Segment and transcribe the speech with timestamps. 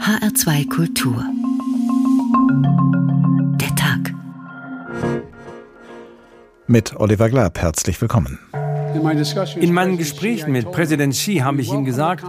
[0.00, 1.24] HR2 Kultur.
[3.60, 4.14] Der Tag.
[6.66, 8.38] Mit Oliver Glab, herzlich willkommen.
[9.60, 12.24] In meinen Gesprächen mit Präsident Xi habe ich ihm gesagt,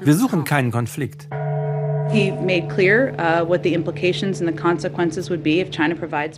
[0.00, 1.28] wir suchen keinen Konflikt.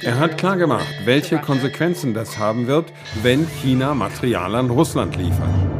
[0.02, 2.92] Er hat klargemacht, welche Konsequenzen das haben wird,
[3.22, 5.75] wenn China Material an Russland liefert.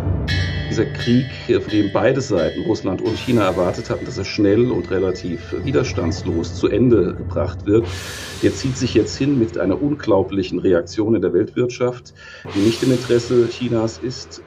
[0.68, 4.90] Dieser Krieg, von dem beide Seiten, Russland und China, erwartet hatten, dass er schnell und
[4.90, 7.86] relativ widerstandslos zu Ende gebracht wird,
[8.42, 12.14] der zieht sich jetzt hin mit einer unglaublichen Reaktion in der Weltwirtschaft,
[12.54, 14.42] die nicht im Interesse Chinas ist.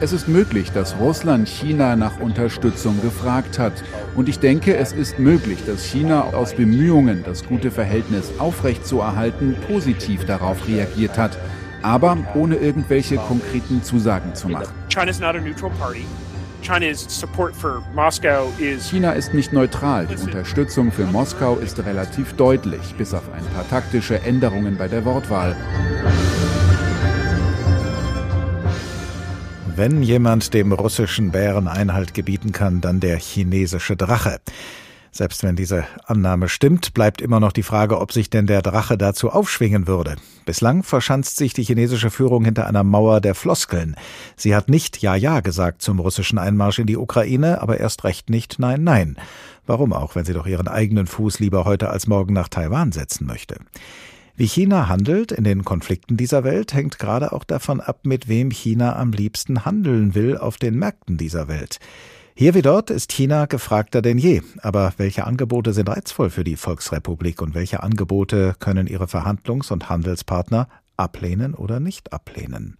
[0.00, 3.72] Es ist möglich, dass Russland China nach Unterstützung gefragt hat.
[4.14, 10.26] Und ich denke, es ist möglich, dass China aus Bemühungen, das gute Verhältnis aufrechtzuerhalten, positiv
[10.26, 11.38] darauf reagiert hat.
[11.82, 14.72] Aber ohne irgendwelche konkreten Zusagen zu machen.
[18.90, 20.06] China ist nicht neutral.
[20.06, 25.04] Die Unterstützung für Moskau ist relativ deutlich, bis auf ein paar taktische Änderungen bei der
[25.04, 25.56] Wortwahl.
[29.74, 34.38] Wenn jemand dem russischen Bären Einhalt gebieten kann, dann der chinesische Drache.
[35.14, 38.96] Selbst wenn diese Annahme stimmt, bleibt immer noch die Frage, ob sich denn der Drache
[38.96, 40.16] dazu aufschwingen würde.
[40.46, 43.94] Bislang verschanzt sich die chinesische Führung hinter einer Mauer der Floskeln.
[44.36, 48.30] Sie hat nicht Ja, Ja gesagt zum russischen Einmarsch in die Ukraine, aber erst recht
[48.30, 49.16] nicht Nein, Nein.
[49.66, 53.26] Warum auch, wenn sie doch ihren eigenen Fuß lieber heute als morgen nach Taiwan setzen
[53.26, 53.56] möchte?
[54.34, 58.50] Wie China handelt in den Konflikten dieser Welt, hängt gerade auch davon ab, mit wem
[58.50, 61.80] China am liebsten handeln will auf den Märkten dieser Welt.
[62.34, 64.40] Hier wie dort ist China gefragter denn je.
[64.62, 69.88] Aber welche Angebote sind reizvoll für die Volksrepublik und welche Angebote können ihre Verhandlungs- und
[69.90, 72.76] Handelspartner ablehnen oder nicht ablehnen?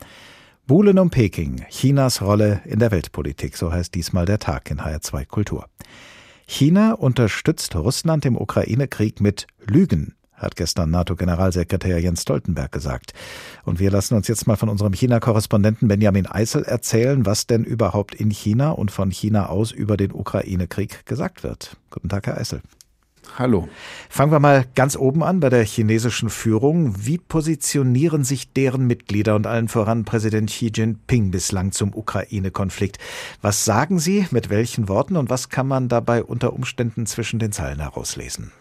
[0.67, 5.27] Buhlen um Peking, Chinas Rolle in der Weltpolitik, so heißt diesmal der Tag in HR2
[5.27, 5.66] Kultur.
[6.47, 13.12] China unterstützt Russland im Ukraine-Krieg mit Lügen hat gestern NATO-Generalsekretär Jens Stoltenberg gesagt.
[13.65, 18.15] Und wir lassen uns jetzt mal von unserem China-Korrespondenten Benjamin Eisel erzählen, was denn überhaupt
[18.15, 21.77] in China und von China aus über den Ukraine-Krieg gesagt wird.
[21.91, 22.61] Guten Tag, Herr Eisel.
[23.39, 23.69] Hallo.
[24.11, 27.06] Fangen wir mal ganz oben an bei der chinesischen Führung.
[27.06, 32.99] Wie positionieren sich deren Mitglieder und allen voran Präsident Xi Jinping bislang zum Ukraine-Konflikt?
[33.41, 37.53] Was sagen Sie, mit welchen Worten und was kann man dabei unter Umständen zwischen den
[37.53, 38.53] Zeilen herauslesen?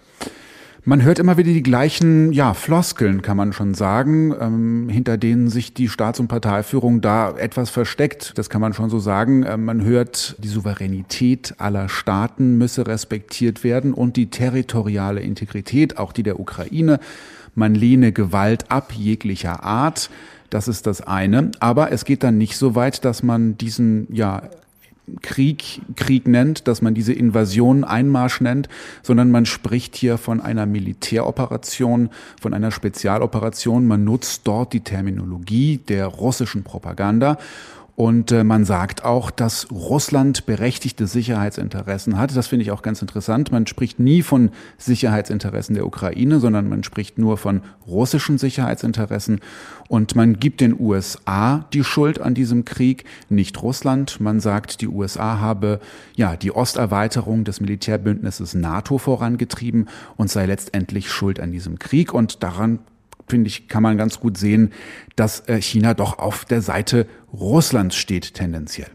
[0.83, 5.47] Man hört immer wieder die gleichen, ja, Floskeln, kann man schon sagen, ähm, hinter denen
[5.47, 8.35] sich die Staats- und Parteiführung da etwas versteckt.
[8.39, 9.45] Das kann man schon so sagen.
[9.47, 16.13] Ähm, man hört, die Souveränität aller Staaten müsse respektiert werden und die territoriale Integrität, auch
[16.13, 16.99] die der Ukraine.
[17.53, 20.09] Man lehne Gewalt ab jeglicher Art.
[20.49, 21.51] Das ist das eine.
[21.59, 24.49] Aber es geht dann nicht so weit, dass man diesen, ja,
[25.21, 28.69] Krieg Krieg nennt, dass man diese Invasion Einmarsch nennt,
[29.01, 33.87] sondern man spricht hier von einer Militäroperation, von einer Spezialoperation.
[33.87, 37.37] Man nutzt dort die Terminologie der russischen Propaganda
[38.01, 42.35] und äh, man sagt auch, dass Russland berechtigte Sicherheitsinteressen hat.
[42.35, 43.51] Das finde ich auch ganz interessant.
[43.51, 49.39] Man spricht nie von Sicherheitsinteressen der Ukraine, sondern man spricht nur von russischen Sicherheitsinteressen.
[49.87, 54.19] Und man gibt den USA die Schuld an diesem Krieg, nicht Russland.
[54.19, 55.79] Man sagt, die USA habe
[56.15, 62.15] ja die Osterweiterung des Militärbündnisses NATO vorangetrieben und sei letztendlich schuld an diesem Krieg.
[62.15, 62.79] Und daran
[63.31, 64.71] finde ich, kann man ganz gut sehen,
[65.15, 68.89] dass äh, China doch auf der Seite Russlands steht tendenziell.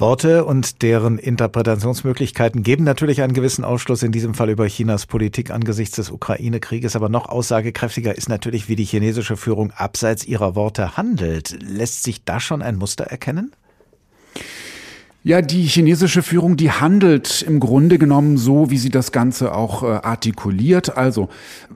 [0.00, 5.50] Worte und deren Interpretationsmöglichkeiten geben natürlich einen gewissen Ausschluss in diesem Fall über Chinas Politik
[5.50, 10.96] angesichts des Ukraine-Krieges, aber noch aussagekräftiger ist natürlich, wie die chinesische Führung abseits ihrer Worte
[10.96, 11.56] handelt.
[11.62, 13.52] Lässt sich da schon ein Muster erkennen?
[15.24, 19.82] Ja, die chinesische Führung, die handelt im Grunde genommen so, wie sie das Ganze auch
[19.82, 20.96] äh, artikuliert.
[20.96, 21.28] Also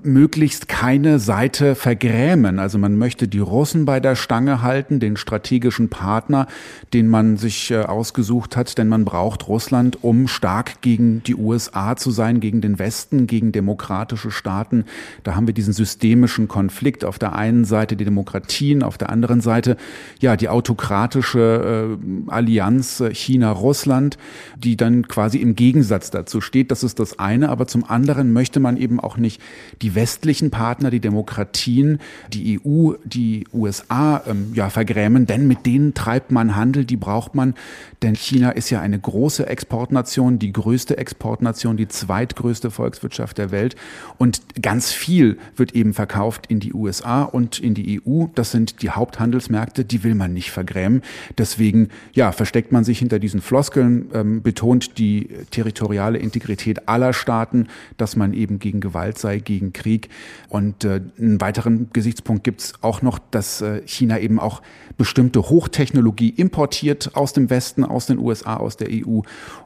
[0.04, 2.60] möglichst keine Seite vergrämen.
[2.60, 6.46] Also man möchte die Russen bei der Stange halten, den strategischen Partner,
[6.94, 11.96] den man sich äh, ausgesucht hat, denn man braucht Russland, um stark gegen die USA
[11.96, 14.84] zu sein, gegen den Westen, gegen demokratische Staaten.
[15.24, 17.04] Da haben wir diesen systemischen Konflikt.
[17.04, 19.76] Auf der einen Seite die Demokratien, auf der anderen Seite
[20.20, 24.18] ja die autokratische äh, Allianz äh, China China, Russland,
[24.56, 26.70] die dann quasi im Gegensatz dazu steht.
[26.70, 27.48] Das ist das eine.
[27.48, 29.40] Aber zum anderen möchte man eben auch nicht
[29.80, 31.98] die westlichen Partner, die Demokratien,
[32.32, 37.34] die EU, die USA ähm, ja vergrämen, denn mit denen treibt man Handel, die braucht
[37.34, 37.54] man.
[38.02, 43.76] Denn China ist ja eine große Exportnation, die größte Exportnation, die zweitgrößte Volkswirtschaft der Welt.
[44.18, 48.26] Und ganz viel wird eben verkauft in die USA und in die EU.
[48.34, 51.02] Das sind die Haupthandelsmärkte, die will man nicht vergrämen.
[51.38, 57.68] Deswegen, ja, versteckt man sich hinter diesen Floskeln ähm, betont die territoriale Integrität aller Staaten,
[57.96, 60.08] dass man eben gegen Gewalt sei, gegen Krieg.
[60.48, 64.62] Und äh, einen weiteren Gesichtspunkt gibt es auch noch, dass äh, China eben auch
[64.96, 69.20] bestimmte Hochtechnologie importiert aus dem Westen, aus den USA, aus der EU.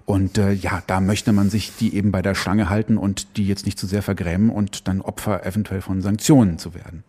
[0.04, 3.46] Und äh, ja, da möchte man sich die eben bei der Stange halten und die
[3.46, 7.04] jetzt nicht zu sehr vergrämen und dann Opfer eventuell von Sanktionen zu werden.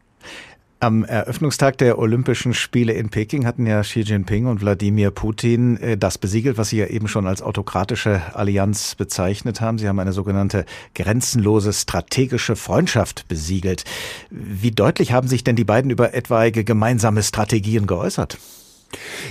[0.80, 5.98] Am Eröffnungstag der Olympischen Spiele in Peking hatten ja Xi Jinping und Wladimir Putin äh,
[5.98, 9.80] das besiegelt, was Sie ja eben schon als autokratische Allianz bezeichnet haben.
[9.80, 13.86] Sie haben eine sogenannte grenzenlose strategische Freundschaft besiegelt.
[14.30, 18.38] Wie deutlich haben sich denn die beiden über etwaige gemeinsame Strategien geäußert?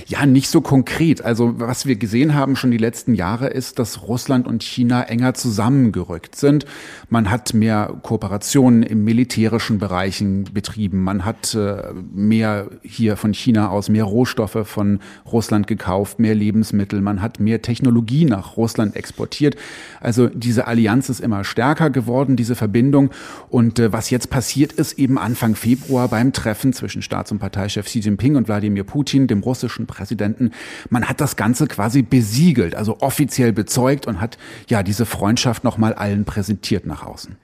[0.05, 1.23] Ja, nicht so konkret.
[1.23, 5.33] Also was wir gesehen haben schon die letzten Jahre ist, dass Russland und China enger
[5.33, 6.65] zusammengerückt sind.
[7.09, 11.03] Man hat mehr Kooperationen im militärischen Bereichen betrieben.
[11.03, 14.99] Man hat äh, mehr hier von China aus mehr Rohstoffe von
[15.29, 17.01] Russland gekauft, mehr Lebensmittel.
[17.01, 19.55] Man hat mehr Technologie nach Russland exportiert.
[19.99, 23.09] Also diese Allianz ist immer stärker geworden, diese Verbindung.
[23.49, 27.87] Und äh, was jetzt passiert ist, eben Anfang Februar beim Treffen zwischen Staats- und Parteichef
[27.87, 30.51] Xi Jinping und Wladimir Putin, dem russischen Präsidenten.
[30.89, 35.93] Man hat das Ganze quasi besiegelt, also offiziell bezeugt und hat ja diese Freundschaft nochmal
[35.93, 37.37] allen präsentiert nach außen.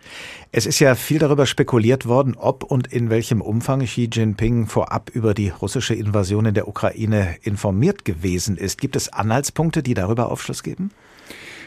[0.51, 5.09] Es ist ja viel darüber spekuliert worden, ob und in welchem Umfang Xi Jinping vorab
[5.13, 8.79] über die russische Invasion in der Ukraine informiert gewesen ist.
[8.79, 10.91] Gibt es Anhaltspunkte, die darüber Aufschluss geben?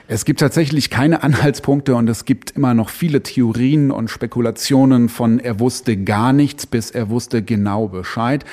[0.08, 5.40] Es gibt tatsächlich keine Anhaltspunkte und es gibt immer noch viele Theorien und Spekulationen von
[5.40, 8.44] er wusste gar nichts bis er wusste genau Bescheid.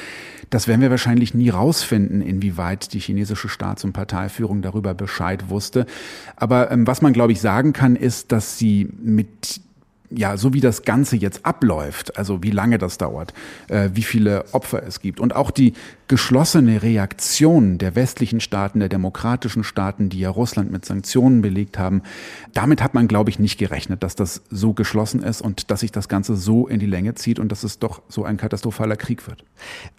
[0.54, 5.88] Das werden wir wahrscheinlich nie rausfinden, inwieweit die chinesische Staats- und Parteiführung darüber Bescheid wusste.
[6.36, 9.62] Aber ähm, was man, glaube ich, sagen kann, ist, dass sie mit
[10.16, 13.34] ja, so wie das Ganze jetzt abläuft, also wie lange das dauert,
[13.68, 15.74] äh, wie viele Opfer es gibt und auch die
[16.08, 22.04] geschlossene Reaktion der westlichen Staaten, der demokratischen Staaten, die ja Russland mit Sanktionen belegt haben,
[22.54, 25.92] damit hat man, glaube ich, nicht gerechnet, dass das so geschlossen ist und dass sich
[25.92, 29.28] das Ganze so in die Länge zieht und dass es doch so ein katastrophaler Krieg
[29.28, 29.44] wird.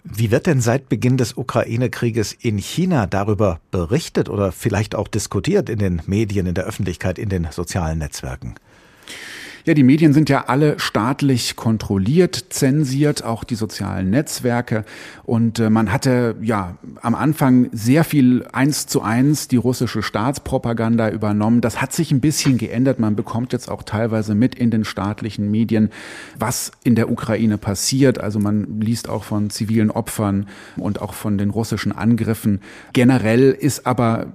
[0.03, 5.69] Wie wird denn seit Beginn des Ukraine-Krieges in China darüber berichtet oder vielleicht auch diskutiert
[5.69, 8.55] in den Medien, in der Öffentlichkeit, in den sozialen Netzwerken?
[9.65, 14.85] Ja, die Medien sind ja alle staatlich kontrolliert, zensiert, auch die sozialen Netzwerke.
[15.23, 21.09] Und äh, man hatte ja am Anfang sehr viel eins zu eins die russische Staatspropaganda
[21.09, 21.61] übernommen.
[21.61, 22.99] Das hat sich ein bisschen geändert.
[22.99, 25.89] Man bekommt jetzt auch teilweise mit in den staatlichen Medien,
[26.37, 28.21] was in der Ukraine passiert.
[28.21, 30.45] Also man liest auch von zivilen Opfern
[30.77, 32.61] und auch von den russischen Angriffen.
[32.93, 34.27] Generell ist aber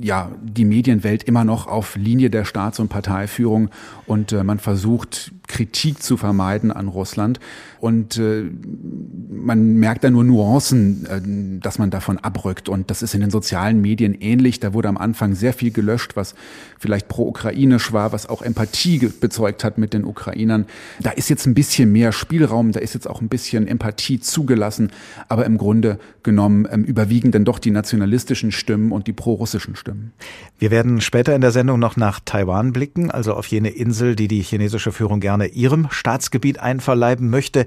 [0.00, 3.70] ja die Medienwelt immer noch auf Linie der Staats- und Parteiführung
[4.06, 7.40] und äh, man versucht Kritik zu vermeiden an Russland.
[7.80, 8.44] Und äh,
[9.30, 12.68] man merkt da nur Nuancen, äh, dass man davon abrückt.
[12.68, 14.60] Und das ist in den sozialen Medien ähnlich.
[14.60, 16.34] Da wurde am Anfang sehr viel gelöscht, was
[16.78, 20.66] vielleicht pro-ukrainisch war, was auch Empathie bezeugt hat mit den Ukrainern.
[21.00, 24.90] Da ist jetzt ein bisschen mehr Spielraum, da ist jetzt auch ein bisschen Empathie zugelassen.
[25.28, 30.12] Aber im Grunde genommen ähm, überwiegen dann doch die nationalistischen Stimmen und die pro-russischen Stimmen.
[30.58, 34.28] Wir werden später in der Sendung noch nach Taiwan blicken, also auf jene Insel, die
[34.28, 37.66] die chinesische Führung gerne gerne ihrem Staatsgebiet einverleiben möchte.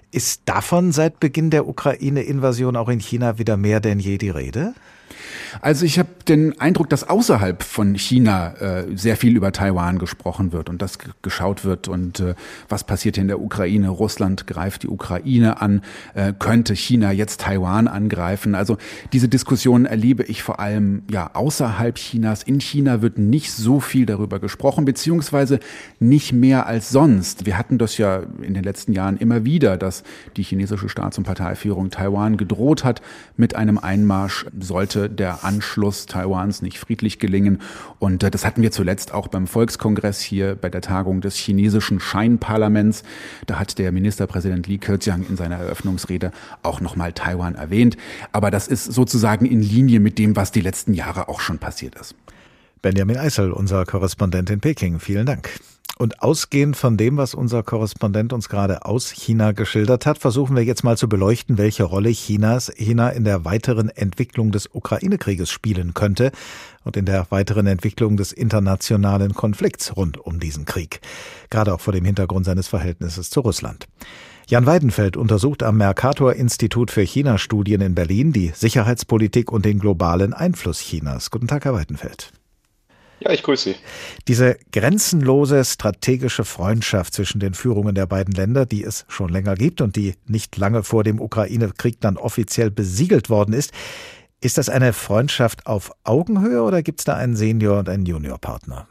[0.11, 4.73] Ist davon seit Beginn der Ukraine-Invasion auch in China wieder mehr denn je die Rede?
[5.59, 10.53] Also ich habe den Eindruck, dass außerhalb von China äh, sehr viel über Taiwan gesprochen
[10.53, 12.35] wird und das geschaut wird und äh,
[12.69, 13.89] was passiert in der Ukraine.
[13.89, 15.81] Russland greift die Ukraine an,
[16.13, 18.55] äh, könnte China jetzt Taiwan angreifen.
[18.55, 18.77] Also
[19.11, 22.43] diese Diskussion erlebe ich vor allem ja außerhalb Chinas.
[22.43, 25.59] In China wird nicht so viel darüber gesprochen, beziehungsweise
[25.99, 27.45] nicht mehr als sonst.
[27.45, 30.00] Wir hatten das ja in den letzten Jahren immer wieder, dass
[30.37, 33.01] die chinesische Staats- und Parteiführung Taiwan gedroht hat
[33.37, 37.61] mit einem Einmarsch, sollte der Anschluss Taiwans nicht friedlich gelingen.
[37.99, 41.99] Und äh, das hatten wir zuletzt auch beim Volkskongress hier bei der Tagung des chinesischen
[41.99, 43.03] Scheinparlaments.
[43.47, 46.31] Da hat der Ministerpräsident Li Keqiang in seiner Eröffnungsrede
[46.63, 47.97] auch nochmal Taiwan erwähnt.
[48.31, 51.95] Aber das ist sozusagen in Linie mit dem, was die letzten Jahre auch schon passiert
[51.95, 52.15] ist.
[52.81, 54.99] Benjamin Eisel, unser Korrespondent in Peking.
[54.99, 55.49] Vielen Dank.
[56.01, 60.63] Und ausgehend von dem, was unser Korrespondent uns gerade aus China geschildert hat, versuchen wir
[60.63, 65.93] jetzt mal zu beleuchten, welche Rolle Chinas China in der weiteren Entwicklung des Ukraine-Krieges spielen
[65.93, 66.31] könnte
[66.83, 71.01] und in der weiteren Entwicklung des internationalen Konflikts rund um diesen Krieg.
[71.51, 73.87] Gerade auch vor dem Hintergrund seines Verhältnisses zu Russland.
[74.47, 80.33] Jan Weidenfeld untersucht am Mercator Institut für China-Studien in Berlin die Sicherheitspolitik und den globalen
[80.33, 81.29] Einfluss Chinas.
[81.29, 82.33] Guten Tag, Herr Weidenfeld.
[83.23, 83.75] Ja, ich grüße Sie.
[84.27, 89.79] Diese grenzenlose strategische Freundschaft zwischen den Führungen der beiden Länder, die es schon länger gibt
[89.79, 93.73] und die nicht lange vor dem Ukraine-Krieg dann offiziell besiegelt worden ist,
[94.43, 98.87] Ist das eine Freundschaft auf Augenhöhe oder gibt es da einen Senior- und einen Juniorpartner?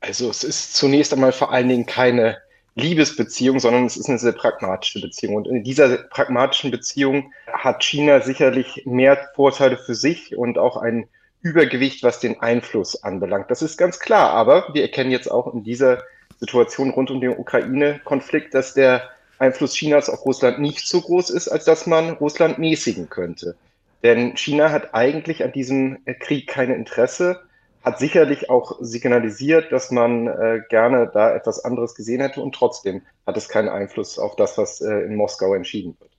[0.00, 2.36] Also es ist zunächst einmal vor allen Dingen keine
[2.74, 5.36] Liebesbeziehung, sondern es ist eine sehr pragmatische Beziehung.
[5.36, 11.08] Und in dieser pragmatischen Beziehung hat China sicherlich mehr Vorteile für sich und auch ein
[11.42, 13.50] Übergewicht, was den Einfluss anbelangt.
[13.50, 14.30] Das ist ganz klar.
[14.30, 16.02] Aber wir erkennen jetzt auch in dieser
[16.38, 21.48] Situation rund um den Ukraine-Konflikt, dass der Einfluss Chinas auf Russland nicht so groß ist,
[21.48, 23.56] als dass man Russland mäßigen könnte.
[24.02, 27.40] Denn China hat eigentlich an diesem Krieg kein Interesse
[27.82, 33.02] hat sicherlich auch signalisiert, dass man äh, gerne da etwas anderes gesehen hätte und trotzdem
[33.26, 36.10] hat es keinen Einfluss auf das, was äh, in Moskau entschieden wird.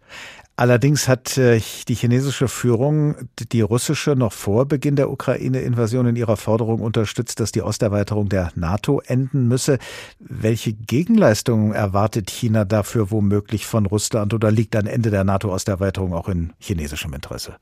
[0.56, 3.16] Allerdings hat äh, die chinesische Führung
[3.52, 8.52] die russische noch vor Beginn der Ukraine-Invasion in ihrer Forderung unterstützt, dass die Osterweiterung der
[8.54, 9.80] NATO enden müsse.
[10.20, 16.30] Welche Gegenleistungen erwartet China dafür womöglich von Russland oder liegt ein Ende der NATO-Osterweiterung auch
[16.30, 17.56] in chinesischem Interesse?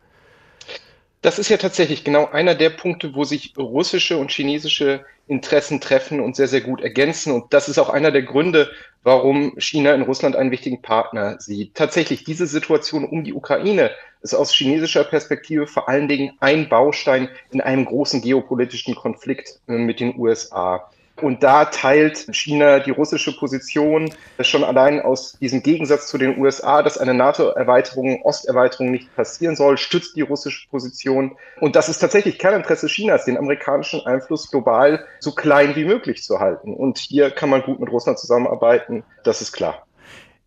[1.21, 6.19] Das ist ja tatsächlich genau einer der Punkte, wo sich russische und chinesische Interessen treffen
[6.19, 7.31] und sehr, sehr gut ergänzen.
[7.31, 8.71] Und das ist auch einer der Gründe,
[9.03, 11.75] warum China in Russland einen wichtigen Partner sieht.
[11.75, 13.91] Tatsächlich, diese Situation um die Ukraine
[14.23, 19.73] ist aus chinesischer Perspektive vor allen Dingen ein Baustein in einem großen geopolitischen Konflikt äh,
[19.73, 20.89] mit den USA.
[21.21, 26.81] Und da teilt China die russische Position schon allein aus diesem Gegensatz zu den USA,
[26.83, 31.37] dass eine NATO-Erweiterung, Osterweiterung nicht passieren soll, stützt die russische Position.
[31.59, 36.39] Und das ist tatsächlich Kerninteresse Chinas, den amerikanischen Einfluss global so klein wie möglich zu
[36.39, 36.73] halten.
[36.73, 39.85] Und hier kann man gut mit Russland zusammenarbeiten, das ist klar.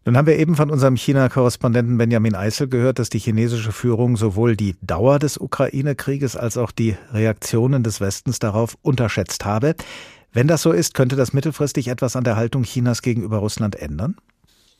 [0.06, 4.54] Nun haben wir eben von unserem China-Korrespondenten Benjamin Eisel gehört, dass die chinesische Führung sowohl
[4.54, 9.74] die Dauer des Ukraine-Krieges als auch die Reaktionen des Westens darauf unterschätzt habe.
[10.34, 14.16] Wenn das so ist, könnte das mittelfristig etwas an der Haltung Chinas gegenüber Russland ändern?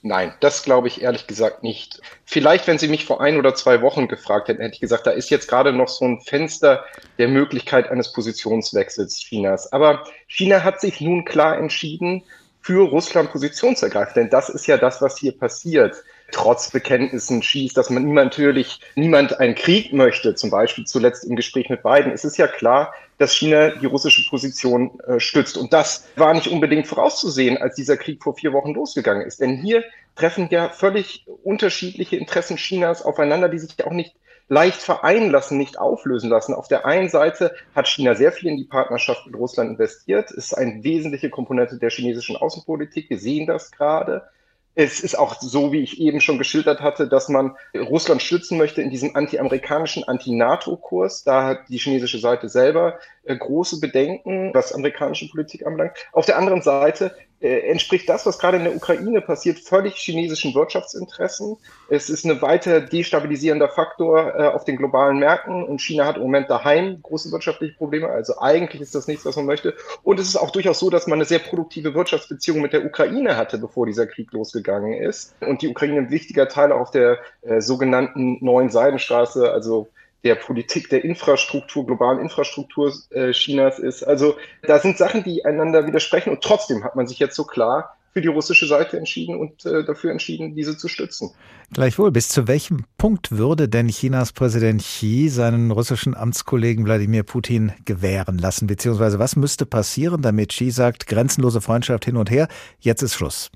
[0.03, 2.03] Nein, das glaube ich ehrlich gesagt nicht.
[2.27, 5.13] Vielleicht, wenn Sie mich vor ein oder zwei Wochen gefragt hätten, hätte ich gesagt, da
[5.13, 6.85] ist jetzt gerade noch so ein Fenster
[7.19, 9.73] der Möglichkeit eines Positionswechsels Chinas.
[9.73, 12.23] Aber China hat sich nun klar entschieden,
[12.61, 14.13] für Russland Position zu ergreifen.
[14.17, 16.03] Denn das ist ja das, was hier passiert.
[16.33, 21.37] Trotz Bekenntnissen schießt, dass man niemand natürlich niemand einen Krieg möchte, zum Beispiel zuletzt im
[21.37, 22.11] Gespräch mit Biden.
[22.11, 25.57] Es ist ja klar, dass China die russische Position äh, stützt.
[25.57, 29.41] Und das war nicht unbedingt vorauszusehen, als dieser Krieg vor vier Wochen losgegangen ist.
[29.41, 29.85] Denn hier
[30.17, 34.15] treffen ja völlig unterschiedliche Interessen Chinas aufeinander, die sich auch nicht
[34.49, 36.55] leicht vereinen lassen, nicht auflösen lassen.
[36.55, 40.53] Auf der einen Seite hat China sehr viel in die Partnerschaft mit Russland investiert, ist
[40.53, 43.09] eine wesentliche Komponente der chinesischen Außenpolitik.
[43.09, 44.29] Wir sehen das gerade.
[44.77, 48.83] Es ist auch so, wie ich eben schon geschildert hatte, dass man Russland stützen möchte
[48.83, 51.23] in diesem anti-amerikanischen, anti-NATO-Kurs.
[51.23, 55.97] Da hat die chinesische Seite selber äh, große Bedenken, was amerikanische Politik anbelangt.
[56.13, 61.57] Auf der anderen Seite entspricht das, was gerade in der Ukraine passiert, völlig chinesischen Wirtschaftsinteressen.
[61.91, 66.23] Es ist ein weiter destabilisierender Faktor äh, auf den globalen Märkten und China hat im
[66.23, 68.09] Moment daheim große wirtschaftliche Probleme.
[68.09, 69.75] Also eigentlich ist das nichts, was man möchte.
[70.03, 73.37] Und es ist auch durchaus so, dass man eine sehr produktive Wirtschaftsbeziehung mit der Ukraine
[73.37, 75.35] hatte, bevor dieser Krieg losgegangen ist.
[75.41, 79.89] Und die Ukraine ein wichtiger Teil auf der äh, sogenannten neuen Seidenstraße, also
[80.25, 84.03] der Politik der Infrastruktur, globalen Infrastruktur äh, Chinas ist.
[84.03, 87.97] Also da sind Sachen, die einander widersprechen und trotzdem hat man sich jetzt so klar
[88.15, 91.33] für die russische Seite entschieden und äh, dafür entschieden, diese zu stützen.
[91.73, 97.73] Gleichwohl, bis zu welchem Punkt würde denn Chinas Präsident Xi seinen russischen Amtskollegen Wladimir Putin
[97.85, 98.69] gewähren lassen?
[98.69, 102.47] Beziehungsweise was müsste passieren, damit Xi sagt, grenzenlose Freundschaft hin und her,
[102.79, 103.51] jetzt ist Schluss?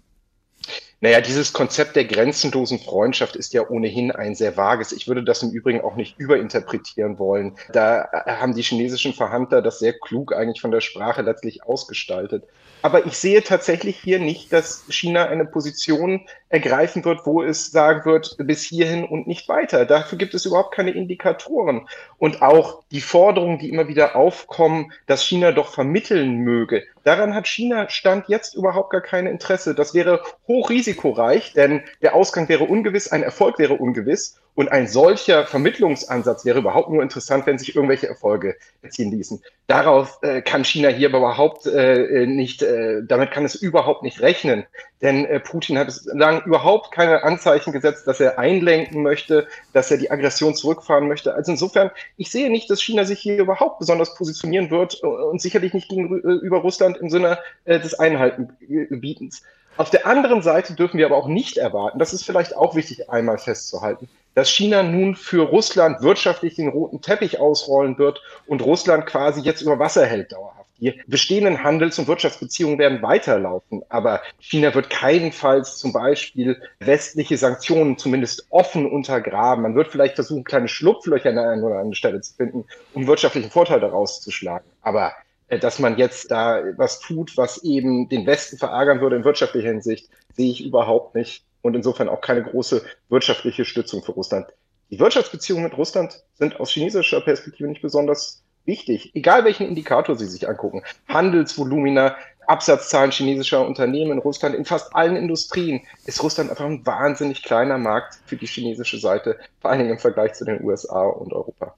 [1.01, 4.91] Naja, dieses Konzept der grenzenlosen Freundschaft ist ja ohnehin ein sehr vages.
[4.91, 7.57] Ich würde das im Übrigen auch nicht überinterpretieren wollen.
[7.73, 12.45] Da haben die chinesischen Verhandler das sehr klug eigentlich von der Sprache letztlich ausgestaltet.
[12.83, 18.05] Aber ich sehe tatsächlich hier nicht, dass China eine Position ergreifen wird, wo es sagen
[18.05, 19.85] wird, bis hierhin und nicht weiter.
[19.85, 21.87] Dafür gibt es überhaupt keine Indikatoren.
[22.17, 27.47] Und auch die Forderungen, die immer wieder aufkommen, dass China doch vermitteln möge, daran hat
[27.47, 29.75] China Stand jetzt überhaupt gar kein Interesse.
[29.75, 34.41] Das wäre hochrisikoreich, denn der Ausgang wäre ungewiss, ein Erfolg wäre ungewiss.
[34.59, 39.41] Und ein solcher Vermittlungsansatz wäre überhaupt nur interessant, wenn sich irgendwelche Erfolge erzielen ließen.
[39.69, 44.21] Darauf äh, kann China hier aber überhaupt äh, nicht, äh, damit kann es überhaupt nicht
[44.21, 44.67] rechnen.
[45.01, 49.93] Denn äh, Putin hat es lang überhaupt keine Anzeichen gesetzt, dass er einlenken möchte, dass
[49.93, 51.35] er die Aggression zurückfahren möchte.
[51.35, 55.73] Also insofern, ich sehe nicht, dass China sich hier überhaupt besonders positionieren wird und sicherlich
[55.73, 59.45] nicht gegenüber Russland im Sinne äh, des Einhaltenbietens.
[59.79, 63.11] Auf der anderen Seite dürfen wir aber auch nicht erwarten, das ist vielleicht auch wichtig
[63.11, 69.07] einmal festzuhalten, dass China nun für Russland wirtschaftlich den roten Teppich ausrollen wird und Russland
[69.07, 70.69] quasi jetzt über Wasser hält dauerhaft.
[70.81, 77.99] Die bestehenden Handels- und Wirtschaftsbeziehungen werden weiterlaufen, aber China wird keinenfalls zum Beispiel westliche Sanktionen
[77.99, 79.63] zumindest offen untergraben.
[79.63, 83.07] Man wird vielleicht versuchen, kleine Schlupflöcher an der einen oder anderen Stelle zu finden, um
[83.07, 84.67] wirtschaftlichen Vorteil daraus zu schlagen.
[84.83, 85.13] Aber
[85.49, 90.09] dass man jetzt da was tut, was eben den Westen verärgern würde in wirtschaftlicher Hinsicht,
[90.35, 94.47] sehe ich überhaupt nicht und insofern auch keine große wirtschaftliche Stützung für Russland.
[94.91, 100.27] Die Wirtschaftsbeziehungen mit Russland sind aus chinesischer Perspektive nicht besonders wichtig, egal welchen Indikator Sie
[100.27, 100.83] sich angucken.
[101.09, 107.43] Handelsvolumina, Absatzzahlen chinesischer Unternehmen in Russland, in fast allen Industrien ist Russland einfach ein wahnsinnig
[107.43, 111.33] kleiner Markt für die chinesische Seite, vor allen Dingen im Vergleich zu den USA und
[111.33, 111.75] Europa.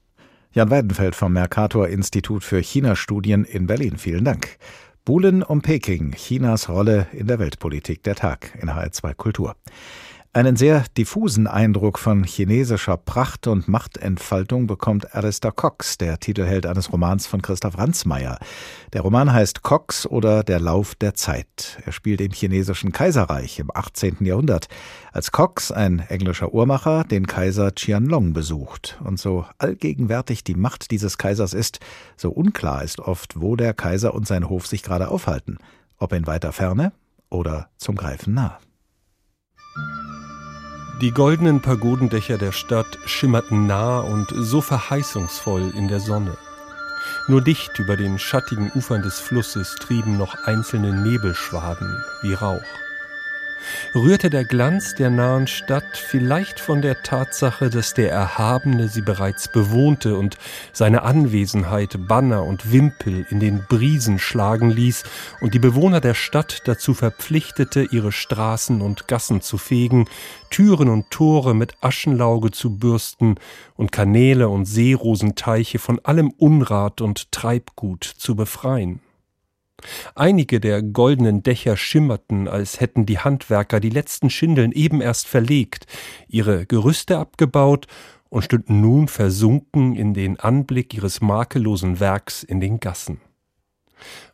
[0.52, 3.98] Jan Weidenfeld vom Mercator Institut für China-Studien in Berlin.
[3.98, 4.56] Vielen Dank.
[5.04, 9.54] Buhlen um Peking, Chinas Rolle in der Weltpolitik, der Tag in HR2 Kultur.
[10.32, 16.92] Einen sehr diffusen Eindruck von chinesischer Pracht und Machtentfaltung bekommt Alistair Cox, der Titelheld eines
[16.92, 18.38] Romans von Christoph Ransmayr.
[18.92, 21.78] Der Roman heißt Cox oder Der Lauf der Zeit.
[21.84, 24.18] Er spielt im chinesischen Kaiserreich im 18.
[24.20, 24.68] Jahrhundert,
[25.12, 29.00] als Cox, ein englischer Uhrmacher, den Kaiser Qianlong besucht.
[29.02, 31.80] Und so allgegenwärtig die Macht dieses Kaisers ist,
[32.16, 35.58] so unklar ist oft, wo der Kaiser und sein Hof sich gerade aufhalten,
[35.98, 36.92] ob in weiter Ferne
[37.30, 38.60] oder zum Greifen nah.
[41.00, 46.36] Die goldenen Pagodendächer der Stadt schimmerten nah und so verheißungsvoll in der Sonne.
[47.26, 52.60] Nur dicht über den schattigen Ufern des Flusses trieben noch einzelne Nebelschwaden wie Rauch
[53.94, 59.48] rührte der Glanz der nahen Stadt vielleicht von der Tatsache, dass der Erhabene sie bereits
[59.48, 60.38] bewohnte und
[60.72, 65.04] seine Anwesenheit Banner und Wimpel in den Brisen schlagen ließ
[65.40, 70.06] und die Bewohner der Stadt dazu verpflichtete, ihre Straßen und Gassen zu fegen,
[70.50, 73.36] Türen und Tore mit Aschenlauge zu bürsten
[73.76, 79.00] und Kanäle und Seerosenteiche von allem Unrat und Treibgut zu befreien.
[80.14, 85.86] Einige der goldenen Dächer schimmerten, als hätten die Handwerker die letzten Schindeln eben erst verlegt,
[86.28, 87.86] ihre Gerüste abgebaut
[88.28, 93.20] und stünden nun versunken in den Anblick ihres makellosen Werks in den Gassen.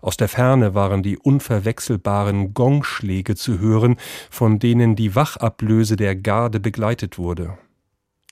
[0.01, 3.97] Aus der Ferne waren die unverwechselbaren Gongschläge zu hören,
[4.31, 7.59] von denen die Wachablöse der Garde begleitet wurde.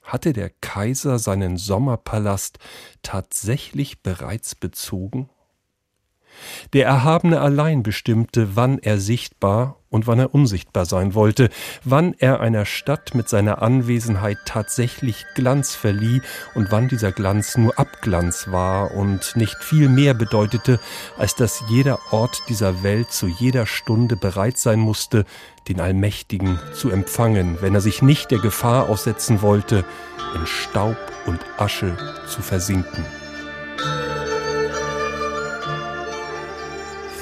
[0.03, 2.59] Hatte der Kaiser seinen Sommerpalast
[3.03, 5.31] tatsächlich bereits bezogen?
[6.73, 11.51] Der Erhabene allein bestimmte, wann er sichtbar und wann er unsichtbar sein wollte,
[11.85, 16.21] wann er einer Stadt mit seiner Anwesenheit tatsächlich Glanz verlieh
[16.57, 20.81] und wann dieser Glanz nur Abglanz war und nicht viel mehr bedeutete,
[21.17, 25.25] als dass jeder Ort dieser Welt zu jeder Stunde bereit sein musste,
[25.69, 29.85] den Allmächtigen zu empfangen, wenn er sich nicht der Gefahr aussetzen wollte,
[30.35, 33.05] in Staub und Asche zu versinken.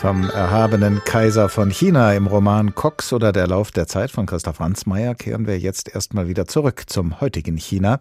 [0.02, 4.58] Vom erhabenen Kaiser von China im Roman Cox oder Der Lauf der Zeit von Christoph
[4.58, 8.00] Hansmeier kehren wir jetzt erstmal wieder zurück zum heutigen China,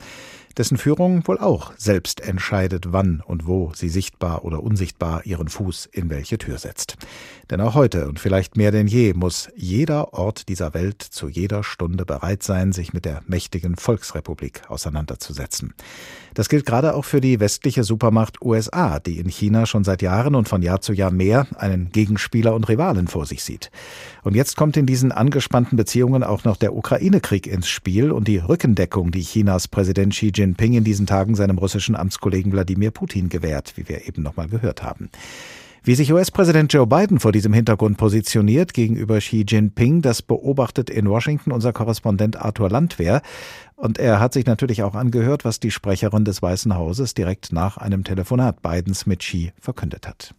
[0.57, 5.89] dessen Führung wohl auch selbst entscheidet, wann und wo sie sichtbar oder unsichtbar ihren Fuß
[5.91, 6.97] in welche Tür setzt.
[7.51, 11.65] Denn auch heute und vielleicht mehr denn je muss jeder Ort dieser Welt zu jeder
[11.65, 15.73] Stunde bereit sein, sich mit der mächtigen Volksrepublik auseinanderzusetzen.
[16.33, 20.35] Das gilt gerade auch für die westliche Supermacht USA, die in China schon seit Jahren
[20.35, 23.69] und von Jahr zu Jahr mehr einen Gegenspieler und Rivalen vor sich sieht.
[24.23, 28.37] Und jetzt kommt in diesen angespannten Beziehungen auch noch der Ukraine-Krieg ins Spiel und die
[28.37, 33.73] Rückendeckung, die Chinas Präsident Xi Jinping in diesen Tagen seinem russischen Amtskollegen Wladimir Putin gewährt,
[33.75, 35.09] wie wir eben nochmal gehört haben.
[35.83, 41.09] Wie sich US-Präsident Joe Biden vor diesem Hintergrund positioniert gegenüber Xi Jinping, das beobachtet in
[41.09, 43.23] Washington unser Korrespondent Arthur Landwehr.
[43.77, 47.77] Und er hat sich natürlich auch angehört, was die Sprecherin des Weißen Hauses direkt nach
[47.77, 50.35] einem Telefonat Bidens mit Xi verkündet hat.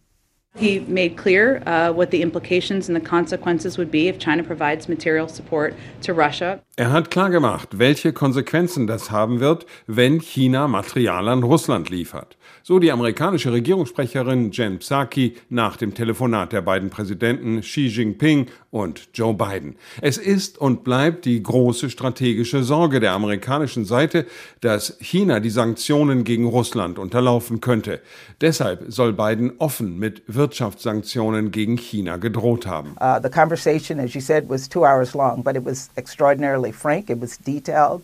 [0.55, 4.87] He made clear uh, what the implications and the consequences would be if China provides
[4.87, 6.61] material support to Russia.
[6.75, 12.35] Er hat klargemacht, welche Konsequenzen das haben wird, wenn China Material an Russland liefert.
[12.63, 19.09] So die amerikanische Regierungssprecherin Jen Psaki nach dem Telefonat der beiden Präsidenten Xi Jinping und
[19.13, 19.75] Joe Biden.
[20.01, 24.25] Es ist und bleibt die große strategische Sorge der amerikanischen Seite,
[24.61, 28.01] dass China die Sanktionen gegen Russland unterlaufen könnte.
[28.41, 32.95] Deshalb soll Biden offen mit Wirtschaftssanktionen gegen China gedroht haben.
[32.99, 37.09] Uh, the conversation, as you said, was two hours long, but it was extraordinarily frank.
[37.09, 38.01] It was detailed.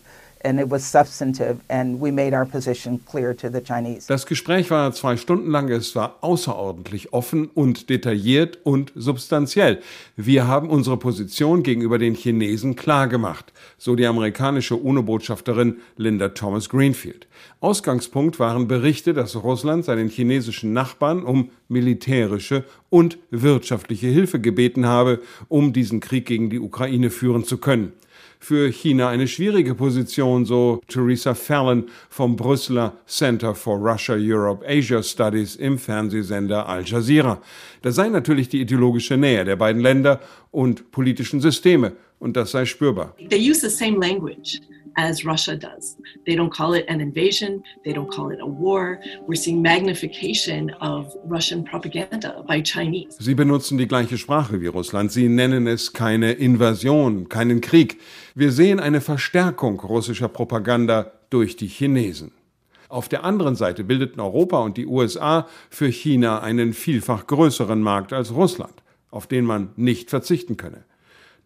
[4.06, 5.68] Das Gespräch war zwei Stunden lang.
[5.68, 9.80] Es war außerordentlich offen und detailliert und substanziell.
[10.16, 17.26] Wir haben unsere Position gegenüber den Chinesen klargemacht, so die amerikanische UNO-Botschafterin Linda Thomas Greenfield.
[17.60, 25.20] Ausgangspunkt waren Berichte, dass Russland seinen chinesischen Nachbarn um militärische und wirtschaftliche Hilfe gebeten habe,
[25.48, 27.92] um diesen Krieg gegen die Ukraine führen zu können
[28.40, 35.02] für China eine schwierige Position, so Theresa Fallon vom Brüsseler Center for Russia Europe Asia
[35.02, 37.40] Studies im Fernsehsender Al Jazeera.
[37.82, 42.64] Da sei natürlich die ideologische Nähe der beiden Länder und politischen Systeme und das sei
[42.64, 43.14] spürbar.
[43.28, 44.60] They use the same language
[45.00, 45.96] as Russia does.
[46.26, 49.00] They don't call it an invasion, they don't call it a war.
[49.26, 53.16] We're seeing magnification of Russian propaganda by Chinese.
[53.18, 55.10] Sie benutzen die gleiche Sprache wie Russland.
[55.10, 57.98] Sie nennen es keine Invasion, keinen Krieg.
[58.34, 62.32] Wir sehen eine Verstärkung russischer Propaganda durch die Chinesen.
[62.88, 68.12] Auf der anderen Seite bildeten Europa und die USA für China einen vielfach größeren Markt
[68.12, 70.84] als Russland, auf den man nicht verzichten könne.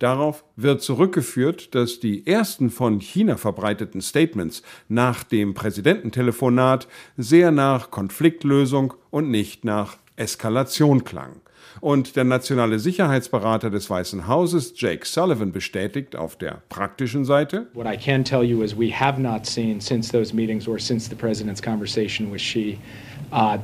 [0.05, 7.91] Darauf wird zurückgeführt, dass die ersten von China verbreiteten Statements nach dem Präsidententelefonat sehr nach
[7.91, 11.41] Konfliktlösung und nicht nach Eskalation klangen.
[11.81, 17.69] Und der nationale Sicherheitsberater des Weißen Hauses, Jake Sullivan, bestätigt auf der praktischen Seite.
[17.73, 21.09] What I can tell you is we have not seen since those meetings or since
[21.09, 22.79] the president's conversation with Xi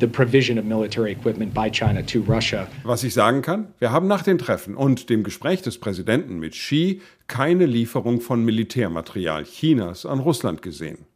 [0.00, 2.66] the provision of military equipment by China to Russia.
[2.84, 6.52] Was ich sagen kann, wir haben nach den Treffen und dem Gespräch des Präsidenten mit
[6.52, 11.06] Xi keine Lieferung von Militärmaterial Chinas an Russland gesehen.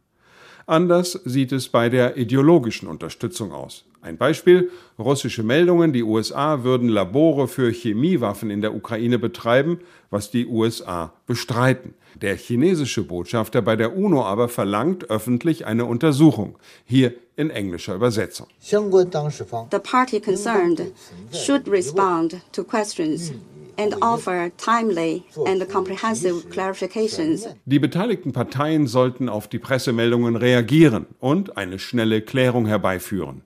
[0.67, 3.85] Anders sieht es bei der ideologischen Unterstützung aus.
[4.01, 9.79] Ein Beispiel, russische Meldungen, die USA würden Labore für Chemiewaffen in der Ukraine betreiben,
[10.09, 11.95] was die USA bestreiten.
[12.21, 18.47] Der chinesische Botschafter bei der UNO aber verlangt öffentlich eine Untersuchung, hier in englischer Übersetzung.
[18.61, 20.93] The party concerned
[21.31, 23.31] should respond to questions
[23.77, 27.47] and offer timely and comprehensive clarifications.
[27.65, 33.41] Die beteiligten Parteien sollten auf die Pressemeldungen reagieren und eine schnelle Klärung herbeiführen.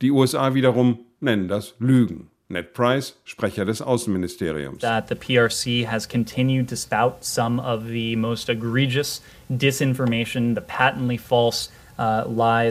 [0.00, 2.28] Die USA wiederum nennen das Lügen.
[2.48, 4.80] Ned Price, Sprecher des Außenministeriums.
[4.82, 11.16] That the PRC has continued to spout some of the most egregious disinformation, the patently
[11.16, 12.70] false uh, uh.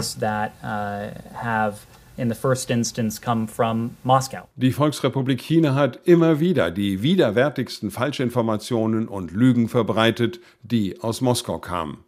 [4.55, 11.60] Die Volksrepublik China hat immer wieder die widerwärtigsten Falschinformationen und Lügen verbreitet, die aus Moskau
[11.60, 12.03] kamen.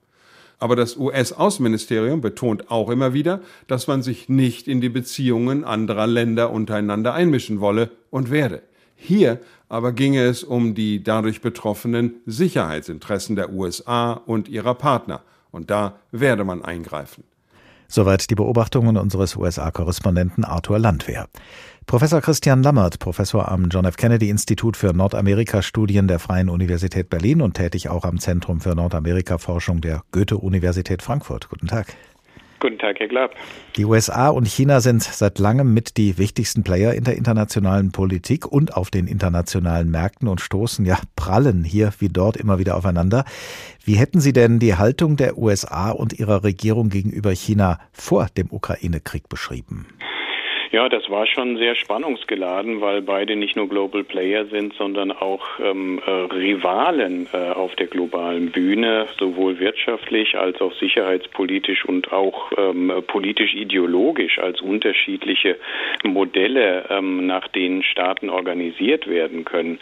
[0.59, 6.07] Aber das US-Außenministerium betont auch immer wieder, dass man sich nicht in die Beziehungen anderer
[6.07, 8.61] Länder untereinander einmischen wolle und werde.
[8.95, 15.23] Hier aber ginge es um die dadurch betroffenen Sicherheitsinteressen der USA und ihrer Partner.
[15.53, 17.23] Und da werde man eingreifen.
[17.87, 21.27] Soweit die Beobachtungen unseres USA-Korrespondenten Arthur Landwehr.
[21.85, 23.97] Professor Christian Lammert, Professor am John F.
[23.97, 29.79] Kennedy Institut für Nordamerika-Studien der Freien Universität Berlin und tätig auch am Zentrum für Nordamerika-Forschung
[29.81, 31.49] der Goethe-Universität Frankfurt.
[31.49, 31.95] Guten Tag.
[32.63, 33.35] Guten Tag, Herr Glab.
[33.75, 38.49] Die USA und China sind seit langem mit die wichtigsten Player in der internationalen Politik
[38.49, 43.25] und auf den internationalen Märkten und stoßen, ja, prallen hier wie dort immer wieder aufeinander.
[43.83, 48.47] Wie hätten Sie denn die Haltung der USA und ihrer Regierung gegenüber China vor dem
[48.49, 49.85] Ukraine-Krieg beschrieben?
[50.73, 55.45] Ja, das war schon sehr spannungsgeladen, weil beide nicht nur Global Player sind, sondern auch
[55.59, 62.51] ähm, äh, Rivalen äh, auf der globalen Bühne, sowohl wirtschaftlich als auch sicherheitspolitisch und auch
[62.57, 65.57] ähm, politisch-ideologisch als unterschiedliche
[66.03, 69.79] Modelle, ähm, nach denen Staaten organisiert werden können.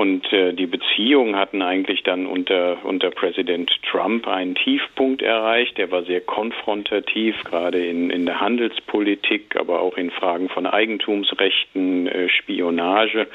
[0.00, 5.76] Und äh, die Beziehungen hatten eigentlich dann unter, unter Präsident Trump einen Tiefpunkt erreicht.
[5.76, 10.66] Der war sehr konfrontativ, gerade in, in der Handelspolitik, aber auch in Fragen Fragen von
[10.66, 13.26] Eigentumsrechten, äh, Spionage.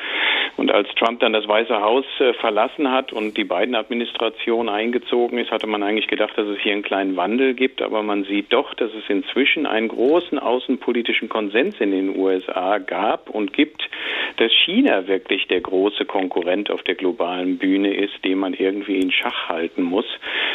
[0.58, 5.38] Und als Trump dann das Weiße Haus äh, verlassen hat und die beiden Administrationen eingezogen
[5.38, 7.82] ist, hatte man eigentlich gedacht, dass es hier einen kleinen Wandel gibt.
[7.82, 13.30] Aber man sieht doch, dass es inzwischen einen großen außenpolitischen Konsens in den USA gab
[13.30, 13.90] und gibt,
[14.38, 19.12] dass China wirklich der große Konkurrent auf der globalen Bühne ist, den man irgendwie in
[19.12, 20.06] Schach halten muss.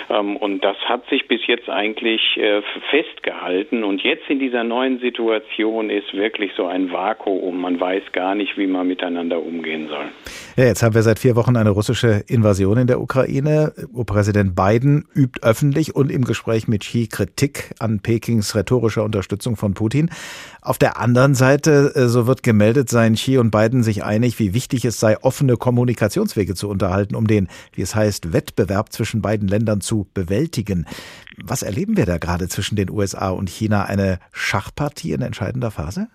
[0.09, 3.85] Ähm, und das hat sich bis jetzt eigentlich äh, festgehalten.
[3.85, 7.61] Und jetzt in dieser neuen Situation ist wirklich so ein Vakuum.
[7.61, 10.07] Man weiß gar nicht, wie man miteinander umgehen soll.
[10.57, 13.73] Ja, jetzt haben wir seit vier Wochen eine russische Invasion in der Ukraine.
[14.07, 19.75] Präsident Biden übt öffentlich und im Gespräch mit Xi Kritik an Pekings rhetorischer Unterstützung von
[19.75, 20.11] Putin.
[20.63, 24.55] Auf der anderen Seite, äh, so wird gemeldet, seien Xi und Biden sich einig, wie
[24.55, 29.49] wichtig es sei, offene Kommunikationswege zu unterhalten, um den, wie es heißt, Wettbewerb zwischen beiden
[29.49, 30.87] Ländern zu bewältigen.
[31.43, 33.85] Was erleben wir da gerade zwischen den USA und China?
[33.85, 36.09] Eine Schachpartie in entscheidender Phase?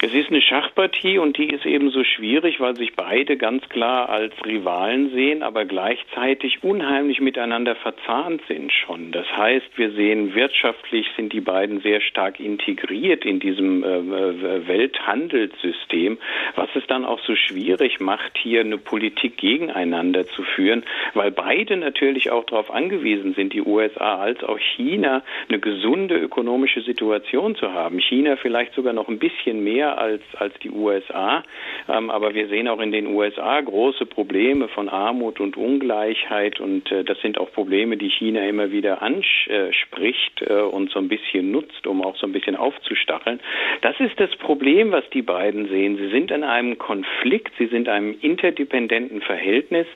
[0.00, 4.08] Es ist eine Schachpartie und die ist eben so schwierig, weil sich beide ganz klar
[4.08, 9.12] als Rivalen sehen, aber gleichzeitig unheimlich miteinander verzahnt sind schon.
[9.12, 14.68] Das heißt, wir sehen wirtschaftlich sind die beiden sehr stark integriert in diesem äh, äh,
[14.68, 16.18] Welthandelssystem,
[16.56, 21.76] was es dann auch so schwierig macht, hier eine Politik gegeneinander zu führen, weil beide
[21.76, 27.72] natürlich auch darauf angewiesen sind, die USA als auch China, eine gesunde ökonomische Situation zu
[27.72, 28.00] haben.
[28.00, 31.42] China vielleicht sogar noch ein bisschen mehr mehr als, als die USA.
[31.88, 36.60] Ähm, aber wir sehen auch in den USA große Probleme von Armut und Ungleichheit.
[36.60, 41.08] Und äh, das sind auch Probleme, die China immer wieder anspricht äh, und so ein
[41.08, 43.40] bisschen nutzt, um auch so ein bisschen aufzustacheln.
[43.82, 45.96] Das ist das Problem, was die beiden sehen.
[45.96, 49.86] Sie sind in einem Konflikt, sie sind in einem interdependenten Verhältnis.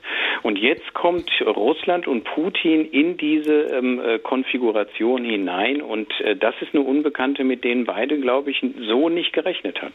[0.43, 5.81] Und jetzt kommt Russland und Putin in diese ähm, äh, Konfiguration hinein.
[5.81, 9.33] Und äh, das ist eine Unbekannte, mit denen beide, glaube ich, so nicht
[9.69, 9.93] gerechnet hatten.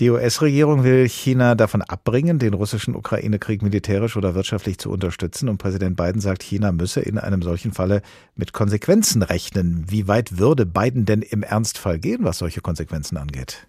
[0.00, 5.48] Die US-Regierung will China davon abbringen, den russischen Ukraine-Krieg militärisch oder wirtschaftlich zu unterstützen.
[5.48, 8.02] Und Präsident Biden sagt, China müsse in einem solchen Falle
[8.34, 9.84] mit Konsequenzen rechnen.
[9.88, 13.68] Wie weit würde Biden denn im Ernstfall gehen, was solche Konsequenzen angeht?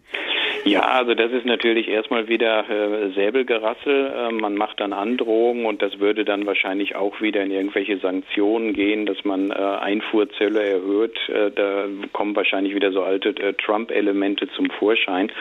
[0.66, 4.14] Ja, also das ist natürlich erstmal wieder äh, Säbelgerassel.
[4.18, 8.74] Äh, man macht dann Androhungen und das würde dann wahrscheinlich auch wieder in irgendwelche Sanktionen
[8.74, 11.20] gehen, dass man äh, Einfuhrzölle erhöht.
[11.30, 15.32] Äh, da kommen wahrscheinlich wieder so alte äh, Trump-Elemente zum Vorschein.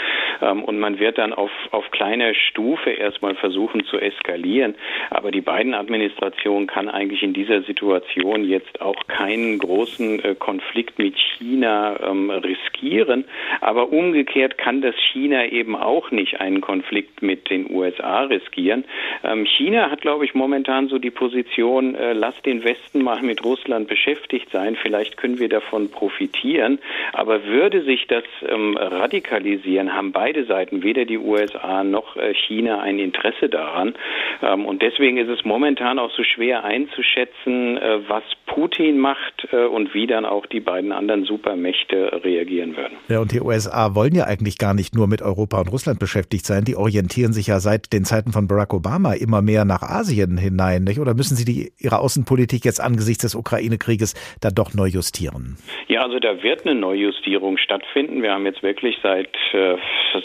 [0.42, 4.74] Ähm, und man wird dann auf, auf kleiner Stufe erstmal versuchen zu eskalieren.
[5.08, 10.98] Aber die beiden Administration kann eigentlich in dieser Situation jetzt auch keinen großen äh, Konflikt
[10.98, 13.24] mit China ähm, riskieren.
[13.62, 18.84] Aber umgekehrt kann das eben auch nicht einen Konflikt mit den USA riskieren.
[19.22, 23.44] Ähm, China hat, glaube ich, momentan so die Position, äh, lass den Westen mal mit
[23.44, 26.78] Russland beschäftigt sein, vielleicht können wir davon profitieren.
[27.12, 32.80] Aber würde sich das ähm, radikalisieren, haben beide Seiten, weder die USA noch äh, China,
[32.80, 33.94] ein Interesse daran.
[34.42, 39.64] Ähm, und deswegen ist es momentan auch so schwer einzuschätzen, äh, was Putin macht äh,
[39.64, 42.96] und wie dann auch die beiden anderen Supermächte reagieren würden.
[43.08, 45.98] Ja, und die USA wollen ja eigentlich gar nicht nur nur mit Europa und Russland
[45.98, 46.64] beschäftigt sein.
[46.64, 50.84] Die orientieren sich ja seit den Zeiten von Barack Obama immer mehr nach Asien hinein,
[50.84, 50.98] nicht?
[50.98, 55.58] Oder müssen Sie die, Ihre Außenpolitik jetzt angesichts des Ukraine-Krieges da doch neu justieren?
[55.88, 58.22] Ja, also da wird eine Neujustierung stattfinden.
[58.22, 59.76] Wir haben jetzt wirklich seit, äh,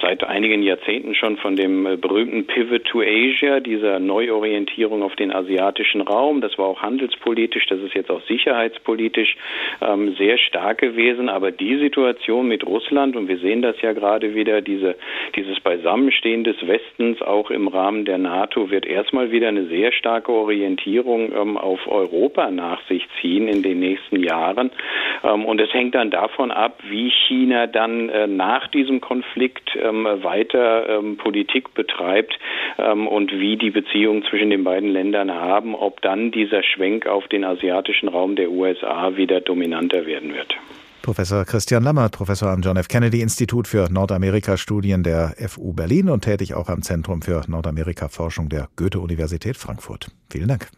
[0.01, 5.33] seit einigen Jahrzehnten schon von dem äh, berühmten Pivot to Asia, dieser Neuorientierung auf den
[5.33, 6.39] asiatischen Raum.
[6.39, 9.35] Das war auch handelspolitisch, das ist jetzt auch sicherheitspolitisch
[9.81, 11.27] ähm, sehr stark gewesen.
[11.27, 14.95] Aber die Situation mit Russland, und wir sehen das ja gerade wieder, diese,
[15.35, 20.31] dieses Beisammenstehen des Westens auch im Rahmen der NATO wird erstmal wieder eine sehr starke
[20.31, 24.71] Orientierung ähm, auf Europa nach sich ziehen in den nächsten Jahren.
[25.23, 30.05] Ähm, und es hängt dann davon ab, wie China dann äh, nach diesem Konflikt ähm,
[30.21, 32.37] weiter ähm, Politik betreibt
[32.77, 37.27] ähm, und wie die Beziehungen zwischen den beiden Ländern haben, ob dann dieser Schwenk auf
[37.27, 40.55] den asiatischen Raum der USA wieder dominanter werden wird.
[41.09, 42.87] Professor Christian Lammert, Professor am John F.
[42.87, 48.69] Kennedy Institut für Nordamerika-Studien der FU Berlin und tätig auch am Zentrum für Nordamerika-Forschung der
[48.75, 50.11] Goethe-Universität Frankfurt.
[50.29, 50.69] Vielen Dank.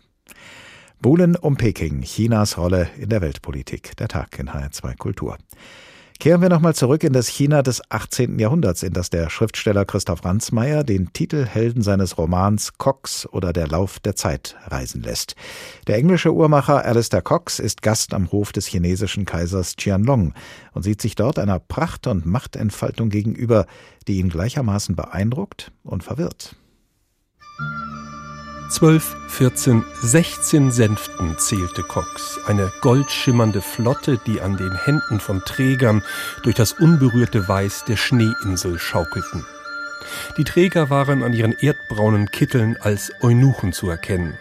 [1.02, 3.98] Buhlen um Peking, Chinas Rolle in der Weltpolitik.
[3.98, 5.38] Der Tag in HR2 Kultur.
[6.22, 8.38] Kehren wir nochmal zurück in das China des 18.
[8.38, 14.00] Jahrhunderts, in das der Schriftsteller Christoph Ransmayr den Titelhelden seines Romans Cox oder Der Lauf
[14.00, 15.36] der Zeit reisen lässt.
[15.88, 20.36] Der englische Uhrmacher Alistair Cox ist Gast am Hof des chinesischen Kaisers Qianlong
[20.74, 23.66] und sieht sich dort einer Pracht- und Machtentfaltung gegenüber,
[24.08, 26.56] die ihn gleichermaßen beeindruckt und verwirrt.
[28.72, 36.04] 12, 14, 16 Sänften zählte Cox, eine goldschimmernde Flotte, die an den Händen von Trägern
[36.44, 39.46] durch das unberührte Weiß der Schneeinsel schaukelten.
[40.38, 44.38] Die Träger waren an ihren erdbraunen Kitteln als Eunuchen zu erkennen.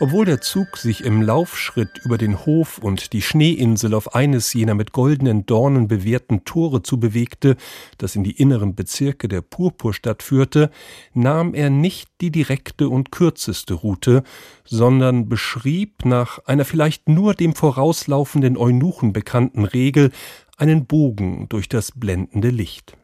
[0.00, 4.74] Obwohl der Zug sich im Laufschritt über den Hof und die Schneeinsel auf eines jener
[4.74, 7.56] mit goldenen Dornen bewehrten Tore zu bewegte,
[7.98, 10.70] das in die inneren Bezirke der Purpurstadt führte,
[11.12, 14.22] nahm er nicht die direkte und kürzeste Route,
[14.64, 20.10] sondern beschrieb nach einer vielleicht nur dem vorauslaufenden Eunuchen bekannten Regel
[20.56, 22.96] einen Bogen durch das blendende Licht.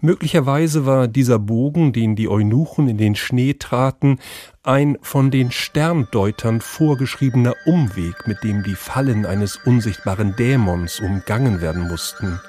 [0.00, 4.18] Möglicherweise war dieser Bogen, den die Eunuchen in den Schnee traten,
[4.62, 11.88] ein von den Sterndeutern vorgeschriebener Umweg, mit dem die Fallen eines unsichtbaren Dämons umgangen werden
[11.88, 12.40] mussten.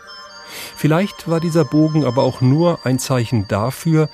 [0.75, 4.09] Vielleicht war dieser Bogen aber auch nur ein Zeichen dafür,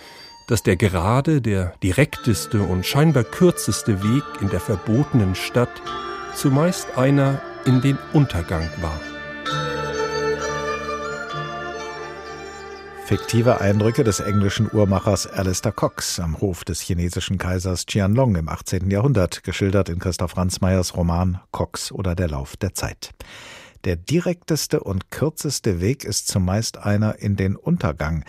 [0.48, 5.82] dass der gerade, der direkteste und scheinbar kürzeste Weg in der verbotenen Stadt
[6.36, 9.00] zumeist einer in den Untergang war.
[13.06, 18.90] Fiktive Eindrücke des englischen Uhrmachers Alistair Cox am Hof des chinesischen Kaisers Qianlong im 18.
[18.90, 23.12] Jahrhundert, geschildert in Christoph Ransmeyers Roman Cox oder der Lauf der Zeit.
[23.84, 28.26] Der direkteste und kürzeste Weg ist zumeist einer in den Untergang.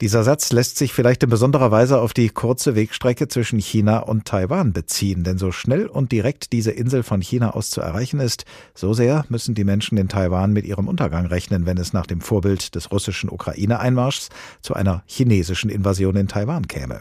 [0.00, 4.26] Dieser Satz lässt sich vielleicht in besonderer Weise auf die kurze Wegstrecke zwischen China und
[4.26, 8.44] Taiwan beziehen, denn so schnell und direkt diese Insel von China aus zu erreichen ist,
[8.76, 12.20] so sehr müssen die Menschen in Taiwan mit ihrem Untergang rechnen, wenn es nach dem
[12.20, 14.28] Vorbild des russischen Ukraine-Einmarschs
[14.62, 17.00] zu einer chinesischen Invasion in Taiwan käme.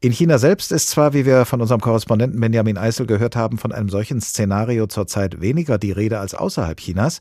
[0.00, 3.72] In China selbst ist zwar, wie wir von unserem Korrespondenten Benjamin Eisel gehört haben, von
[3.72, 7.20] einem solchen Szenario zurzeit weniger die Rede als außerhalb Chinas,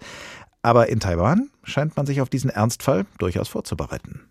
[0.61, 4.21] aber in Taiwan scheint man sich auf diesen Ernstfall durchaus vorzubereiten.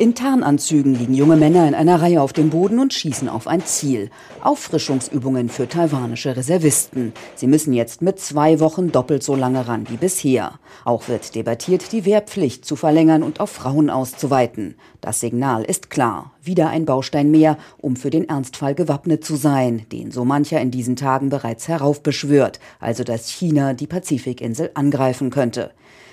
[0.00, 3.66] In Tarnanzügen liegen junge Männer in einer Reihe auf dem Boden und schießen auf ein
[3.66, 4.08] Ziel.
[4.42, 7.12] Auffrischungsübungen für taiwanische Reservisten.
[7.34, 10.58] Sie müssen jetzt mit zwei Wochen doppelt so lange ran wie bisher.
[10.86, 14.76] Auch wird debattiert, die Wehrpflicht zu verlängern und auf Frauen auszuweiten.
[15.02, 16.32] Das Signal ist klar.
[16.42, 20.70] Wieder ein Baustein mehr, um für den Ernstfall gewappnet zu sein, den so mancher in
[20.70, 25.72] diesen Tagen bereits heraufbeschwört, also dass China die Pazifikinsel angreifen könnte.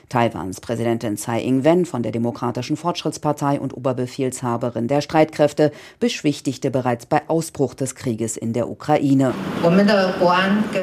[0.10, 7.24] Taiwans Präsidentin Tsai Ing-wen von der Demokratischen Fortschrittspartei und Oberbefehlshaberin der Streitkräfte beschwichtigte bereits bei
[7.28, 9.34] Ausbruch des Krieges in der Ukraine.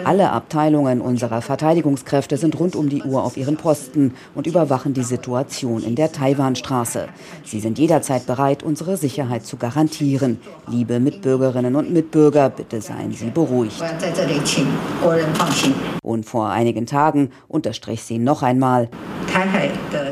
[0.05, 5.03] Alle Abteilungen unserer Verteidigungskräfte sind rund um die Uhr auf ihren Posten und überwachen die
[5.03, 7.09] Situation in der Taiwanstraße.
[7.45, 10.39] Sie sind jederzeit bereit, unsere Sicherheit zu garantieren.
[10.69, 13.83] Liebe Mitbürgerinnen und Mitbürger, bitte seien Sie beruhigt.
[16.03, 18.91] Und vor einigen Tagen unterstrich sie noch einmal,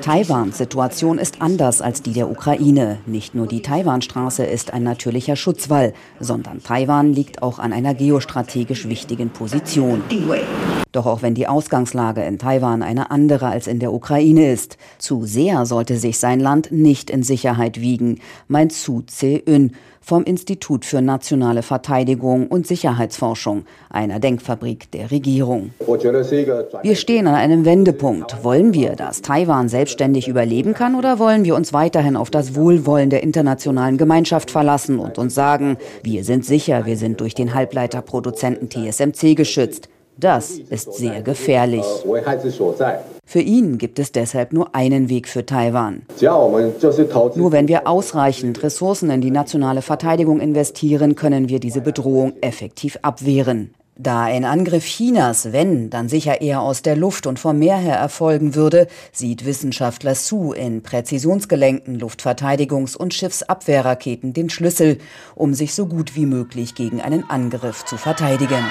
[0.00, 2.98] Taiwans Situation ist anders als die der Ukraine.
[3.06, 8.88] Nicht nur die Taiwanstraße ist ein natürlicher Schutzwall, sondern Taiwan liegt auch an einer geostrategisch
[8.88, 10.02] wichtigen Position.
[10.90, 15.24] Doch auch wenn die Ausgangslage in Taiwan eine andere als in der Ukraine ist, zu
[15.24, 21.00] sehr sollte sich sein Land nicht in Sicherheit wiegen, meint Su Tse-ün vom Institut für
[21.00, 25.70] nationale Verteidigung und Sicherheitsforschung, einer Denkfabrik der Regierung.
[26.82, 28.44] Wir stehen an einem Wendepunkt.
[28.44, 33.10] Wollen wir, dass Taiwan selbstständig überleben kann oder wollen wir uns weiterhin auf das Wohlwollen
[33.10, 38.68] der internationalen Gemeinschaft verlassen und uns sagen, wir sind sicher, wir sind durch den Halbleiterproduzenten
[38.68, 39.88] TSMC geschützt.
[40.18, 41.84] Das ist sehr gefährlich.
[43.24, 46.02] Für ihn gibt es deshalb nur einen Weg für Taiwan.
[46.20, 52.98] Nur wenn wir ausreichend Ressourcen in die nationale Verteidigung investieren, können wir diese Bedrohung effektiv
[53.02, 53.74] abwehren.
[53.98, 57.96] Da ein Angriff Chinas, wenn, dann sicher eher aus der Luft und vom Meer her
[57.96, 64.98] erfolgen würde, sieht Wissenschaftler Su in präzisionsgelenkten Luftverteidigungs- und Schiffsabwehrraketen den Schlüssel,
[65.34, 68.64] um sich so gut wie möglich gegen einen Angriff zu verteidigen.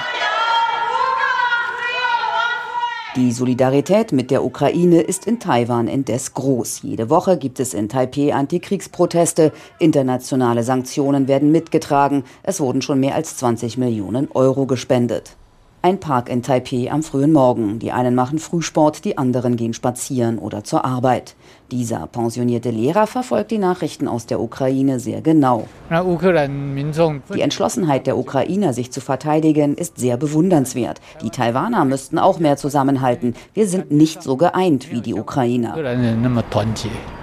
[3.17, 6.83] Die Solidarität mit der Ukraine ist in Taiwan indes groß.
[6.83, 13.15] Jede Woche gibt es in Taipeh Antikriegsproteste, internationale Sanktionen werden mitgetragen, es wurden schon mehr
[13.15, 15.35] als 20 Millionen Euro gespendet.
[15.81, 17.79] Ein Park in Taipeh am frühen Morgen.
[17.79, 21.35] Die einen machen Frühsport, die anderen gehen spazieren oder zur Arbeit.
[21.71, 25.67] Dieser pensionierte Lehrer verfolgt die Nachrichten aus der Ukraine sehr genau.
[25.89, 30.99] Die Entschlossenheit der Ukrainer, sich zu verteidigen, ist sehr bewundernswert.
[31.23, 33.35] Die Taiwaner müssten auch mehr zusammenhalten.
[33.53, 35.77] Wir sind nicht so geeint wie die Ukrainer.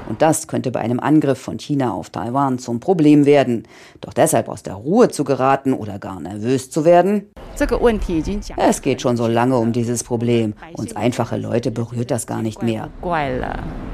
[0.08, 3.64] Und das könnte bei einem Angriff von China auf Taiwan zum Problem werden.
[4.00, 7.26] Doch deshalb aus der Ruhe zu geraten oder gar nervös zu werden?
[8.56, 10.54] Es geht schon so lange um dieses Problem.
[10.74, 12.88] Uns einfache Leute berührt das gar nicht mehr,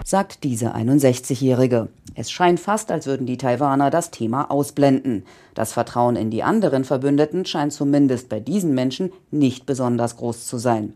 [0.05, 1.89] sagt diese 61-Jährige.
[2.15, 5.25] Es scheint fast, als würden die Taiwaner das Thema ausblenden.
[5.55, 10.59] Das Vertrauen in die anderen Verbündeten scheint zumindest bei diesen Menschen nicht besonders groß zu
[10.59, 10.93] sein.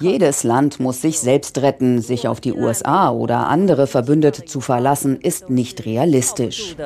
[0.00, 2.02] Jedes Land muss sich selbst retten.
[2.02, 6.76] Sich auf die USA oder andere Verbündete zu verlassen, ist nicht realistisch.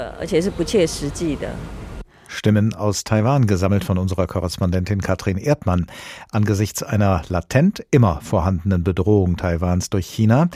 [2.28, 5.86] Stimmen aus Taiwan, gesammelt von unserer Korrespondentin Katrin Erdmann.
[6.30, 10.48] Angesichts einer latent immer vorhandenen Bedrohung Taiwans durch China,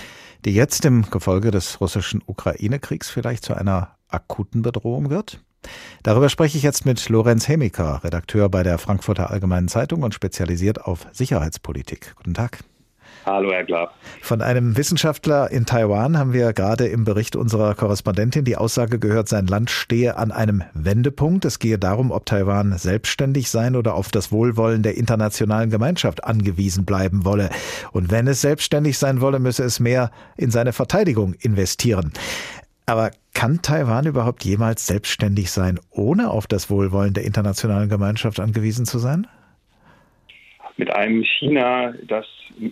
[0.44, 5.40] die jetzt im Gefolge des russischen Ukraine-Kriegs vielleicht zu einer akuten Bedrohung wird?
[6.02, 10.84] Darüber spreche ich jetzt mit Lorenz Hemiker, Redakteur bei der Frankfurter Allgemeinen Zeitung und spezialisiert
[10.84, 12.14] auf Sicherheitspolitik.
[12.16, 12.64] Guten Tag.
[13.26, 13.94] Hallo, Herr Glab.
[14.22, 19.28] Von einem Wissenschaftler in Taiwan haben wir gerade im Bericht unserer Korrespondentin die Aussage gehört,
[19.28, 21.44] sein Land stehe an einem Wendepunkt.
[21.44, 26.86] Es gehe darum, ob Taiwan selbstständig sein oder auf das Wohlwollen der internationalen Gemeinschaft angewiesen
[26.86, 27.50] bleiben wolle.
[27.92, 32.12] Und wenn es selbstständig sein wolle, müsse es mehr in seine Verteidigung investieren.
[32.86, 38.86] Aber kann Taiwan überhaupt jemals selbstständig sein, ohne auf das Wohlwollen der internationalen Gemeinschaft angewiesen
[38.86, 39.26] zu sein?
[40.76, 42.24] Mit einem China, das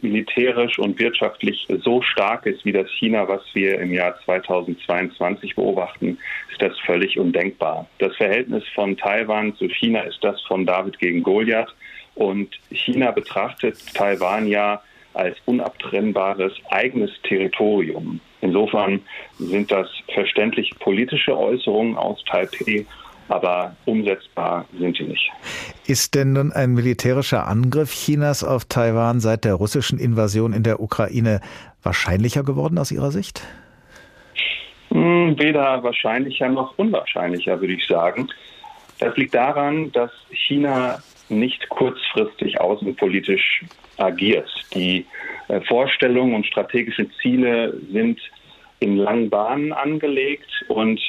[0.03, 6.19] militärisch und wirtschaftlich so stark ist wie das China, was wir im Jahr 2022 beobachten,
[6.51, 7.89] ist das völlig undenkbar.
[7.99, 11.75] Das Verhältnis von Taiwan zu China ist das von David gegen Goliath.
[12.15, 14.83] Und China betrachtet Taiwan ja
[15.15, 18.21] als unabtrennbares eigenes Territorium.
[18.41, 19.01] Insofern
[19.39, 22.87] sind das verständlich politische Äußerungen aus Taipei,
[23.29, 25.31] aber umsetzbar sind sie nicht.
[25.87, 30.81] Ist denn nun ein militärischer Angriff Chinas auf Taiwan seit der russischen Invasion in der
[30.81, 31.41] Ukraine
[31.83, 33.43] wahrscheinlicher geworden aus Ihrer Sicht?
[34.91, 38.29] Hm, weder wahrscheinlicher noch unwahrscheinlicher, würde ich sagen.
[38.99, 40.99] Das liegt daran, dass China
[41.29, 43.65] nicht kurzfristig außenpolitisch
[43.99, 44.49] agiert.
[44.75, 45.05] Die
[45.49, 48.19] äh, Vorstellungen und strategischen Ziele sind
[48.81, 51.01] in langen Bahnen angelegt und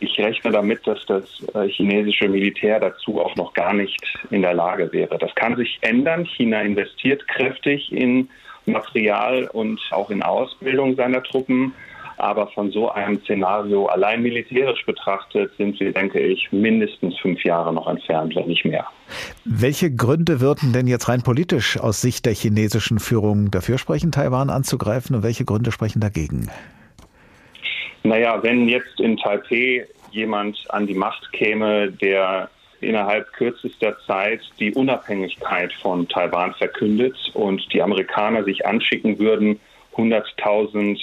[0.00, 1.24] ich rechne damit, dass das
[1.54, 5.18] äh, chinesische Militär dazu auch noch gar nicht in der Lage wäre.
[5.18, 6.24] Das kann sich ändern.
[6.24, 8.28] China investiert kräftig in
[8.66, 11.72] Material und auch in Ausbildung seiner Truppen.
[12.18, 17.74] Aber von so einem Szenario allein militärisch betrachtet sind wir, denke ich, mindestens fünf Jahre
[17.74, 18.86] noch entfernt, wenn nicht mehr.
[19.44, 24.48] Welche Gründe würden denn jetzt rein politisch aus Sicht der chinesischen Führung dafür sprechen, Taiwan
[24.48, 26.50] anzugreifen und welche Gründe sprechen dagegen?
[28.06, 32.48] Naja, wenn jetzt in Taipei jemand an die Macht käme, der
[32.80, 39.58] innerhalb kürzester Zeit die Unabhängigkeit von Taiwan verkündet und die Amerikaner sich anschicken würden,
[39.96, 40.96] 100.000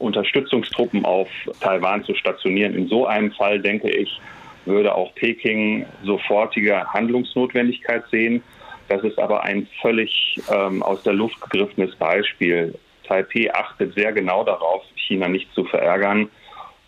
[0.00, 1.28] Unterstützungstruppen auf
[1.60, 2.74] Taiwan zu stationieren.
[2.74, 4.20] In so einem Fall, denke ich,
[4.64, 8.42] würde auch Peking sofortige Handlungsnotwendigkeit sehen.
[8.88, 12.74] Das ist aber ein völlig ähm, aus der Luft gegriffenes Beispiel.
[13.06, 16.28] Taipei achtet sehr genau darauf, China nicht zu verärgern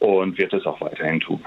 [0.01, 1.41] und wird es auch weiterhin tun.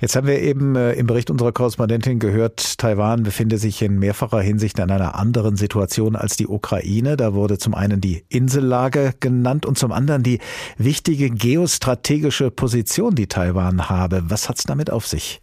[0.00, 4.40] Jetzt haben wir eben äh, im Bericht unserer Korrespondentin gehört, Taiwan befinde sich in mehrfacher
[4.40, 7.16] Hinsicht in einer anderen Situation als die Ukraine.
[7.16, 10.38] Da wurde zum einen die Insellage genannt und zum anderen die
[10.78, 14.22] wichtige geostrategische Position, die Taiwan habe.
[14.28, 15.40] Was hat es damit auf sich?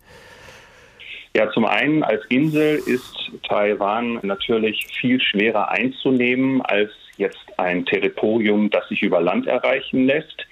[1.36, 8.70] Ja, zum einen als Insel ist Taiwan natürlich viel schwerer einzunehmen als jetzt ein Territorium,
[8.70, 10.48] das sich über Land erreichen lässt.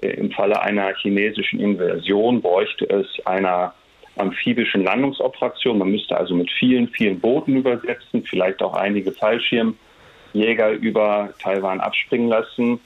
[0.00, 3.74] Äh, Im Falle einer chinesischen Invasion bräuchte es einer
[4.16, 5.78] amphibischen Landungsoperation.
[5.78, 12.28] Man müsste also mit vielen, vielen Booten übersetzen, vielleicht auch einige Fallschirmjäger über Taiwan abspringen
[12.28, 12.80] lassen.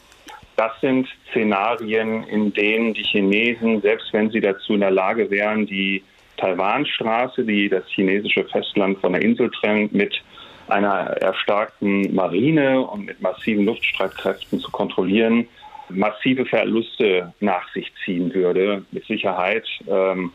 [0.56, 5.66] Das sind Szenarien, in denen die Chinesen, selbst wenn sie dazu in der Lage wären,
[5.66, 6.02] die
[6.36, 10.20] Taiwanstraße, die das chinesische Festland von der Insel trennt, mit
[10.68, 15.48] einer erstarkten Marine und mit massiven Luftstreitkräften zu kontrollieren,
[15.90, 19.66] massive Verluste nach sich ziehen würde, mit Sicherheit.
[19.88, 20.32] Ähm,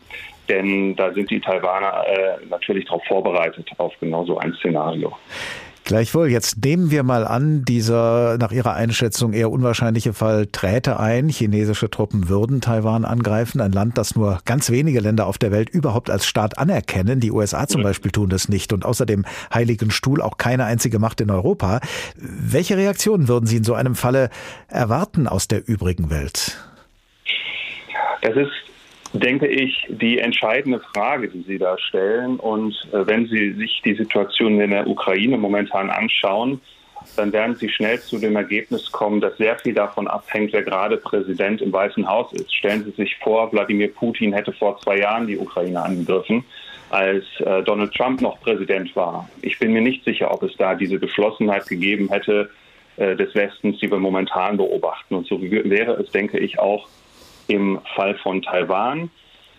[0.48, 5.12] denn da sind die Taiwaner äh, natürlich darauf vorbereitet, auf genau so ein Szenario.
[5.86, 11.28] Gleichwohl, jetzt nehmen wir mal an, dieser nach Ihrer Einschätzung eher unwahrscheinliche Fall träte ein.
[11.28, 15.70] Chinesische Truppen würden Taiwan angreifen, ein Land, das nur ganz wenige Länder auf der Welt
[15.70, 17.20] überhaupt als Staat anerkennen.
[17.20, 19.24] Die USA zum Beispiel tun das nicht und außer dem
[19.54, 21.78] Heiligen Stuhl auch keine einzige Macht in Europa.
[22.16, 24.30] Welche Reaktionen würden Sie in so einem Falle
[24.66, 26.58] erwarten aus der übrigen Welt?
[28.22, 28.65] Das ist
[29.12, 32.36] denke ich, die entscheidende Frage, die Sie da stellen.
[32.36, 36.60] Und äh, wenn Sie sich die Situation in der Ukraine momentan anschauen,
[37.16, 40.96] dann werden Sie schnell zu dem Ergebnis kommen, dass sehr viel davon abhängt, wer gerade
[40.96, 42.54] Präsident im Weißen Haus ist.
[42.54, 46.44] Stellen Sie sich vor, Wladimir Putin hätte vor zwei Jahren die Ukraine angegriffen,
[46.90, 49.28] als äh, Donald Trump noch Präsident war.
[49.42, 52.50] Ich bin mir nicht sicher, ob es da diese Geschlossenheit gegeben hätte
[52.96, 55.14] äh, des Westens, die wir momentan beobachten.
[55.14, 56.88] Und so wäre es, denke ich, auch
[57.48, 59.10] im Fall von Taiwan.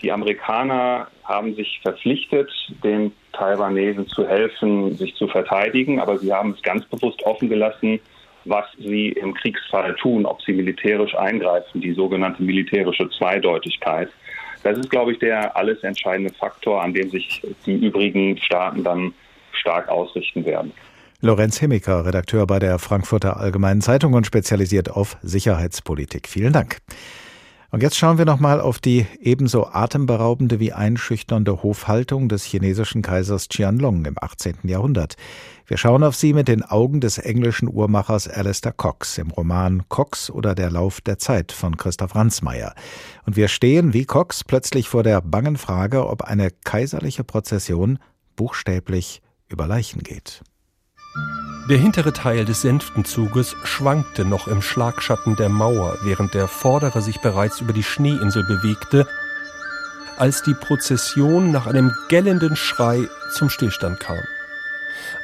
[0.02, 2.50] Die Amerikaner haben sich verpflichtet,
[2.84, 8.00] den Taiwanesen zu helfen, sich zu verteidigen, aber sie haben es ganz bewusst offen gelassen,
[8.46, 14.10] was sie im Kriegsfall tun, ob sie militärisch eingreifen, die sogenannte militärische Zweideutigkeit.
[14.64, 19.14] Das ist, glaube ich, der alles entscheidende Faktor, an dem sich die übrigen Staaten dann
[19.52, 20.72] stark ausrichten werden.
[21.22, 26.28] Lorenz Hemmiker, Redakteur bei der Frankfurter Allgemeinen Zeitung und spezialisiert auf Sicherheitspolitik.
[26.28, 26.78] Vielen Dank.
[27.70, 33.50] Und jetzt schauen wir nochmal auf die ebenso atemberaubende wie einschüchternde Hofhaltung des chinesischen Kaisers
[33.50, 34.60] Qianlong im 18.
[34.64, 35.16] Jahrhundert.
[35.66, 40.30] Wir schauen auf sie mit den Augen des englischen Uhrmachers Alistair Cox im Roman Cox
[40.30, 42.74] oder Der Lauf der Zeit von Christoph Ransmayr.
[43.26, 48.00] Und wir stehen wie Cox plötzlich vor der bangen Frage, ob eine kaiserliche Prozession
[48.38, 50.42] buchstäblich über Leichen geht.
[51.70, 57.20] Der hintere Teil des Sänftenzuges schwankte noch im Schlagschatten der Mauer, während der vordere sich
[57.20, 59.06] bereits über die Schneeinsel bewegte,
[60.18, 64.20] als die Prozession nach einem gellenden Schrei zum Stillstand kam.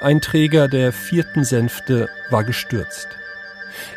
[0.01, 3.07] Ein Träger der vierten Sänfte war gestürzt.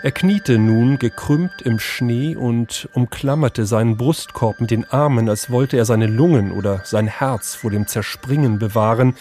[0.02, 5.76] Er kniete nun gekrümmt im Schnee und umklammerte seinen Brustkorb mit den Armen, als wollte
[5.76, 9.16] er seine Lungen oder sein Herz vor dem Zerspringen bewahren,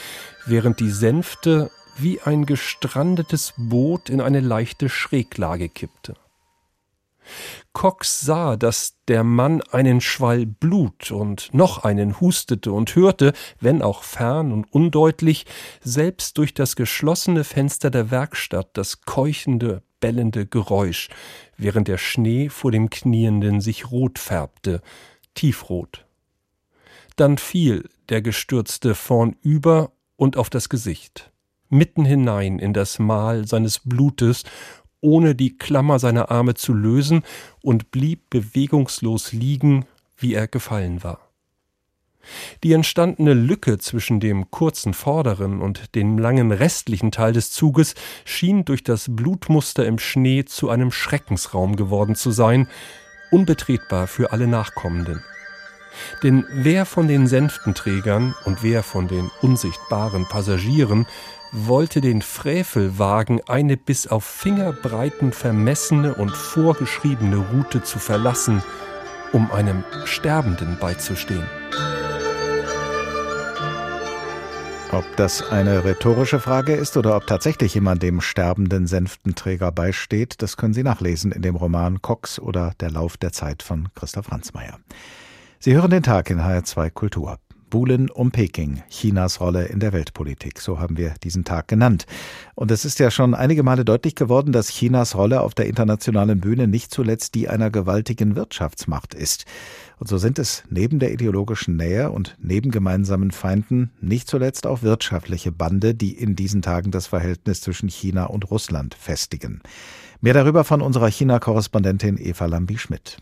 [0.45, 6.16] während die Sänfte wie ein gestrandetes Boot in eine leichte Schräglage kippte.
[7.74, 13.82] Cox sah, dass der Mann einen Schwall Blut und noch einen hustete und hörte, wenn
[13.82, 15.46] auch fern und undeutlich,
[15.82, 21.10] selbst durch das geschlossene Fenster der Werkstatt das keuchende, bellende Geräusch,
[21.58, 24.82] während der Schnee vor dem Knienden sich rot färbte,
[25.34, 26.06] tiefrot.
[27.16, 31.32] Dann fiel der Gestürzte vornüber und auf das Gesicht
[31.78, 34.43] mitten hinein in das Mal seines Blutes,
[35.01, 37.23] ohne die Klammer seiner Arme zu lösen,
[37.61, 39.86] und blieb bewegungslos liegen,
[40.17, 41.19] wie er gefallen war.
[42.63, 48.65] Die entstandene Lücke zwischen dem kurzen vorderen und dem langen restlichen Teil des Zuges schien
[48.65, 52.67] durch das Blutmuster im Schnee zu einem Schreckensraum geworden zu sein,
[53.32, 55.23] unbetretbar für alle Nachkommenden.
[56.23, 61.05] Denn wer von den Sänftenträgern und wer von den unsichtbaren Passagieren
[61.52, 68.64] wollte den Frevel wagen, eine bis auf Fingerbreiten vermessene und vorgeschriebene Route zu verlassen,
[69.32, 71.46] um einem Sterbenden beizustehen.
[74.91, 80.56] Ob das eine rhetorische Frage ist oder ob tatsächlich jemand dem sterbenden Sänftenträger beisteht, das
[80.56, 84.80] können Sie nachlesen in dem Roman Cox oder Der Lauf der Zeit von Christoph Ransmayr.
[85.60, 87.39] Sie hören den Tag in HR2 Kultur.
[87.76, 92.05] Buhlen um Peking, Chinas Rolle in der Weltpolitik, so haben wir diesen Tag genannt.
[92.55, 96.39] Und es ist ja schon einige Male deutlich geworden, dass Chinas Rolle auf der internationalen
[96.39, 99.43] Bühne nicht zuletzt die einer gewaltigen Wirtschaftsmacht ist.
[99.99, 104.82] Und so sind es neben der ideologischen Nähe und neben gemeinsamen Feinden nicht zuletzt auch
[104.82, 109.59] wirtschaftliche Bande, die in diesen Tagen das Verhältnis zwischen China und Russland festigen.
[110.21, 113.17] Mehr darüber von unserer China-Korrespondentin Eva Lambi-Schmidt.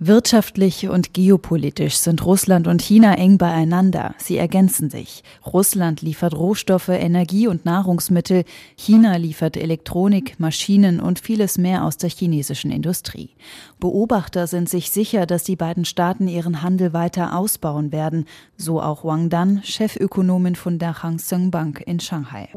[0.00, 4.16] Wirtschaftlich und geopolitisch sind Russland und China eng beieinander.
[4.18, 5.22] Sie ergänzen sich.
[5.46, 8.42] Russland liefert Rohstoffe, Energie und Nahrungsmittel.
[8.76, 13.30] China liefert Elektronik, Maschinen und vieles mehr aus der chinesischen Industrie.
[13.78, 18.24] Beobachter sind sich sicher, dass die beiden Staaten ihren Handel weiter ausbauen werden.
[18.56, 22.48] So auch Wang Dan, Chefökonomin von der Hang Seng Bank in Shanghai.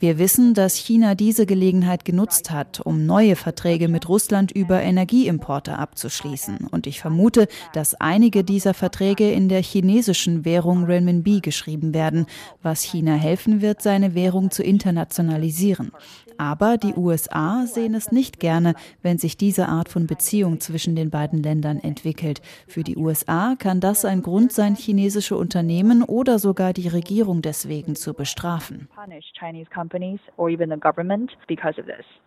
[0.00, 4.82] Wir wissen, dass China diese Gelegenheit genutzt hat, um neue Verträge mit Russland Russland über
[4.82, 6.66] Energieimporte abzuschließen.
[6.68, 12.26] Und ich vermute, dass einige dieser Verträge in der chinesischen Währung Renminbi geschrieben werden,
[12.60, 15.92] was China helfen wird, seine Währung zu internationalisieren.
[16.36, 21.10] Aber die USA sehen es nicht gerne, wenn sich diese Art von Beziehung zwischen den
[21.10, 22.42] beiden Ländern entwickelt.
[22.66, 27.94] Für die USA kann das ein Grund sein, chinesische Unternehmen oder sogar die Regierung deswegen
[27.94, 28.88] zu bestrafen.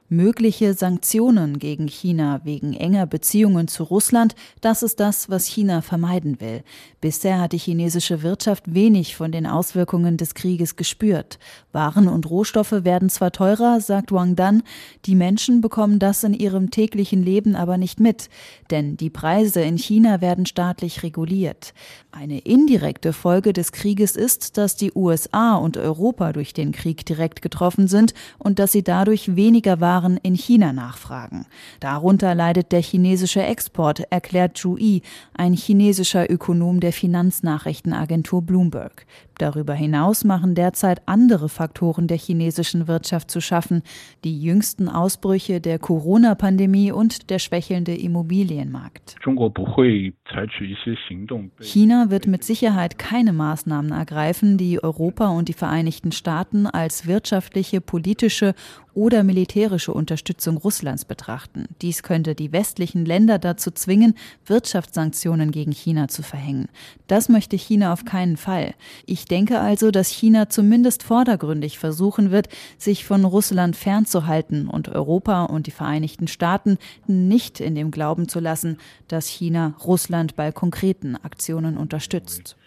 [0.09, 6.39] Mögliche Sanktionen gegen China wegen enger Beziehungen zu Russland, das ist das, was China vermeiden
[6.39, 6.63] will.
[7.01, 11.39] Bisher hat die chinesische Wirtschaft wenig von den Auswirkungen des Krieges gespürt.
[11.73, 14.63] Waren und Rohstoffe werden zwar teurer, sagt Wang Dan,
[15.05, 18.29] die Menschen bekommen das in ihrem täglichen Leben aber nicht mit,
[18.71, 21.73] denn die Preise in China werden staatlich reguliert.
[22.11, 27.41] Eine indirekte Folge des Krieges ist, dass die USA und Europa durch den Krieg direkt
[27.41, 31.45] getroffen sind und dass sie dadurch weniger Waren in China nachfragen.
[31.79, 35.01] Darunter leidet der chinesische Export, erklärt Zhu Yi,
[35.33, 39.05] ein chinesischer Ökonom der Finanznachrichtenagentur Bloomberg.
[39.37, 43.83] Darüber hinaus machen derzeit andere Faktoren der chinesischen Wirtschaft zu schaffen,
[44.23, 49.15] die jüngsten Ausbrüche der Corona-Pandemie und der schwächelnde Immobilienmarkt.
[51.59, 57.81] China wird mit Sicherheit keine Maßnahmen ergreifen, die Europa und die Vereinigten Staaten als wirtschaftliche,
[57.81, 58.55] politische
[58.97, 61.65] oder militärische Unterstützung Russlands betrachten.
[61.83, 64.15] Dies könnte die westlichen Länder dazu zwingen,
[64.47, 66.67] Wirtschaftssanktionen gegen China zu verhängen.
[67.05, 68.73] Das möchte China auf keinen Fall.
[69.05, 75.45] Ich denke also, dass China zumindest vordergründig versuchen wird, sich von Russland fernzuhalten und Europa
[75.45, 81.15] und die Vereinigten Staaten nicht in dem Glauben zu lassen, dass China Russland bei konkreten
[81.15, 82.57] Aktionen unterstützt.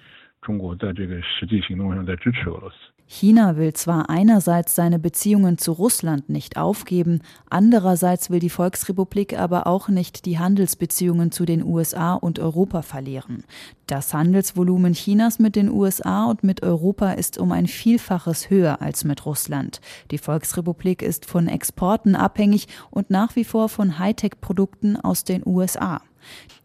[3.12, 9.66] China will zwar einerseits seine Beziehungen zu Russland nicht aufgeben, andererseits will die Volksrepublik aber
[9.66, 13.42] auch nicht die Handelsbeziehungen zu den USA und Europa verlieren.
[13.88, 19.02] Das Handelsvolumen Chinas mit den USA und mit Europa ist um ein Vielfaches höher als
[19.02, 19.80] mit Russland.
[20.12, 26.00] Die Volksrepublik ist von Exporten abhängig und nach wie vor von Hightech-Produkten aus den USA.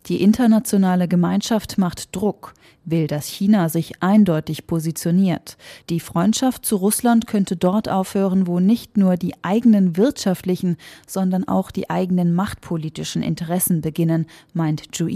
[0.07, 2.53] Die internationale Gemeinschaft macht Druck,
[2.83, 5.57] will, dass China sich eindeutig positioniert.
[5.89, 10.77] Die Freundschaft zu Russland könnte dort aufhören, wo nicht nur die eigenen wirtschaftlichen,
[11.07, 15.07] sondern auch die eigenen machtpolitischen Interessen beginnen, meint Zhu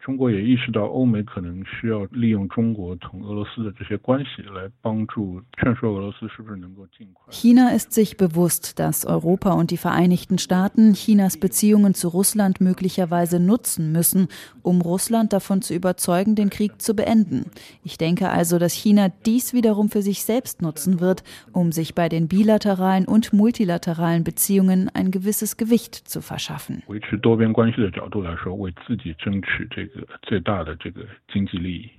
[0.00, 7.24] 中国也意识到欧美可能需要利用中国同俄罗斯的这些关系来帮助劝说俄罗斯是不是能够尽快。
[7.32, 13.90] China ist sich bewusst, dass Europa und die Vereinigten Staaten Chinas Beziehungen zu Russland möglicherweise nutzen
[13.90, 14.28] müssen,
[14.62, 17.50] um Russland davon zu überzeugen, den Krieg zu beenden.
[17.82, 22.08] Ich denke also, dass China dies wiederum für sich selbst nutzen wird, um sich bei
[22.08, 26.84] den bilateralen und multilateralen Beziehungen ein gewisses Gewicht zu verschaffen.
[26.86, 29.89] 维持多边关系的角度来说，为自己争取这个
[30.22, 31.90] 最大的这个经济利益。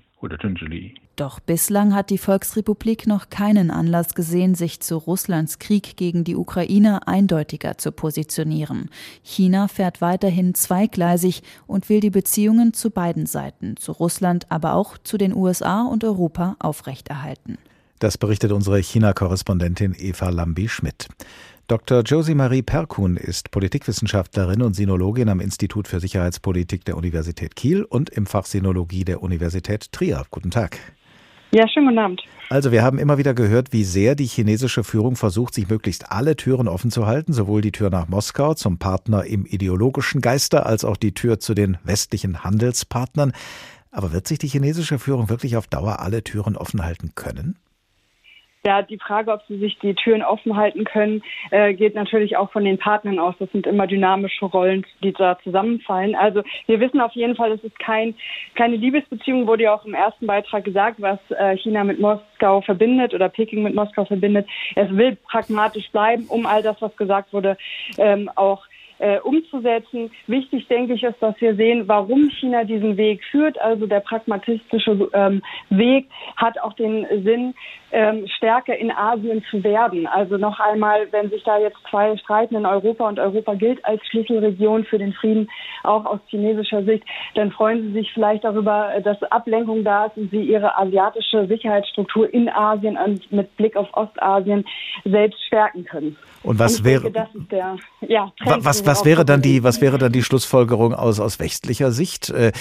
[1.16, 6.36] Doch bislang hat die Volksrepublik noch keinen Anlass gesehen, sich zu Russlands Krieg gegen die
[6.36, 8.90] Ukraine eindeutiger zu positionieren.
[9.22, 14.98] China fährt weiterhin zweigleisig und will die Beziehungen zu beiden Seiten, zu Russland, aber auch
[14.98, 17.58] zu den USA und Europa aufrechterhalten.
[18.00, 21.08] Das berichtet unsere China-Korrespondentin Eva Lambi-Schmidt.
[21.69, 22.03] Dr.
[22.03, 28.11] Josie Marie Perkun ist Politikwissenschaftlerin und Sinologin am Institut für Sicherheitspolitik der Universität Kiel und
[28.11, 30.25] im Fach Sinologie der Universität Trier.
[30.31, 30.79] Guten Tag.
[31.53, 32.23] Ja, schönen guten Abend.
[32.51, 36.35] Also wir haben immer wieder gehört, wie sehr die chinesische Führung versucht, sich möglichst alle
[36.35, 40.85] Türen offen zu halten, sowohl die Tür nach Moskau zum Partner im ideologischen Geiste als
[40.85, 43.33] auch die Tür zu den westlichen Handelspartnern.
[43.91, 47.57] Aber wird sich die chinesische Führung wirklich auf Dauer alle Türen offen halten können?
[48.65, 52.53] Ja, die Frage, ob sie sich die Türen offen halten können, äh, geht natürlich auch
[52.53, 53.35] von den Partnern aus.
[53.41, 56.15] Das sind immer dynamische Rollen, die da zusammenfallen.
[56.15, 58.15] Also wir wissen auf jeden Fall, es ist kein,
[58.55, 63.15] keine Liebesbeziehung, wurde ja auch im ersten Beitrag gesagt, was äh, China mit Moskau verbindet
[63.15, 64.47] oder Peking mit Moskau verbindet.
[64.77, 67.57] Es will pragmatisch bleiben, um all das, was gesagt wurde,
[67.99, 68.65] ähm, auch
[69.03, 70.11] äh, umzusetzen.
[70.29, 73.61] Wichtig, denke ich, ist, dass wir sehen, warum China diesen Weg führt.
[73.61, 77.55] Also der pragmatistische ähm, Weg hat auch den Sinn,
[77.93, 80.07] ähm, stärker in Asien zu werden.
[80.07, 84.01] Also noch einmal, wenn sich da jetzt zwei streiten in Europa und Europa gilt als
[84.07, 85.49] Schlüsselregion für den Frieden,
[85.83, 90.31] auch aus chinesischer Sicht, dann freuen sie sich vielleicht darüber, dass Ablenkung da ist und
[90.31, 94.65] sie ihre asiatische Sicherheitsstruktur in Asien und mit Blick auf Ostasien
[95.05, 96.17] selbst stärken können.
[96.43, 100.13] Und was und wäre denke, der, ja, was, was wäre dann die was wäre dann
[100.13, 102.31] die Schlussfolgerung aus aus westlicher Sicht?
[102.31, 102.53] Äh,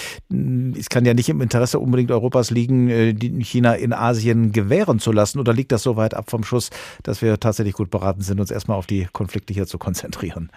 [0.77, 3.13] es kann ja nicht im Interesse unbedingt Europas liegen, äh,
[3.43, 5.39] China in Asien gewähren zu lassen.
[5.39, 6.69] Oder liegt das so weit ab vom Schuss,
[7.03, 10.49] dass wir tatsächlich gut beraten sind, uns erstmal auf die Konflikte hier zu konzentrieren?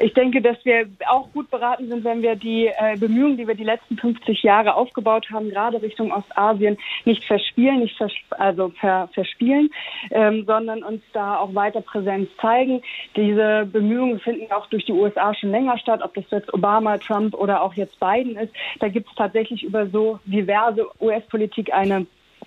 [0.00, 3.56] Ich denke, dass wir auch gut beraten sind, wenn wir die äh, Bemühungen, die wir
[3.56, 9.08] die letzten 50 Jahre aufgebaut haben, gerade Richtung Ostasien, nicht verspielen, nicht vers also ver
[9.12, 9.70] verspielen,
[10.10, 12.82] ähm, sondern uns da auch weiter Präsenz zeigen.
[13.16, 17.34] Diese Bemühungen finden auch durch die USA schon länger statt, ob das jetzt Obama, Trump
[17.34, 18.52] oder auch jetzt Biden ist.
[18.78, 22.06] Da gibt es tatsächlich über so diverse US-Politik eine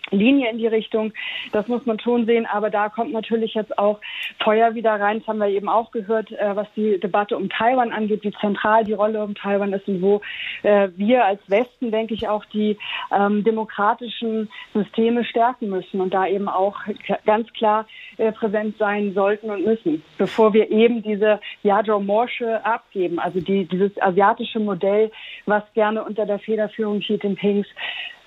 [0.10, 1.14] Linie in die Richtung.
[1.52, 2.46] Das muss man schon sehen.
[2.46, 4.00] Aber da kommt natürlich jetzt auch
[4.44, 5.20] Feuer wieder rein.
[5.20, 8.84] Das haben wir eben auch gehört, äh, was die Debatte um Taiwan angeht, wie zentral
[8.84, 10.22] die Rolle um Taiwan ist und wo
[10.64, 12.78] äh, wir als Westen, denke ich, auch die
[13.12, 16.78] ähm, demokratischen Systeme stärken müssen und da eben auch
[17.26, 17.88] ganz klar
[18.18, 23.92] äh, präsent sein sollten und müssen, bevor wir eben diese Yadro-Morsche abgeben, also die, dieses
[24.02, 25.12] asiatische Modell,
[25.46, 27.68] was gerne unter der Federführung Xi Jinpings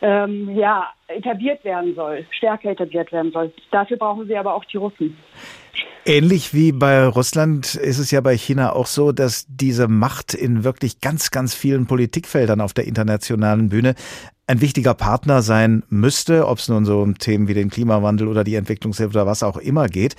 [0.05, 3.51] ähm, ja, etabliert werden soll, stärker etabliert werden soll.
[3.71, 5.17] Dafür brauchen sie aber auch die Russen.
[6.07, 10.63] Ähnlich wie bei Russland ist es ja bei China auch so, dass diese Macht in
[10.63, 13.95] wirklich ganz, ganz vielen Politikfeldern auf der internationalen Bühne
[14.47, 18.45] ein wichtiger Partner sein müsste, ob es nun so um Themen wie den Klimawandel oder
[18.45, 20.17] die Entwicklungshilfe oder was auch immer geht.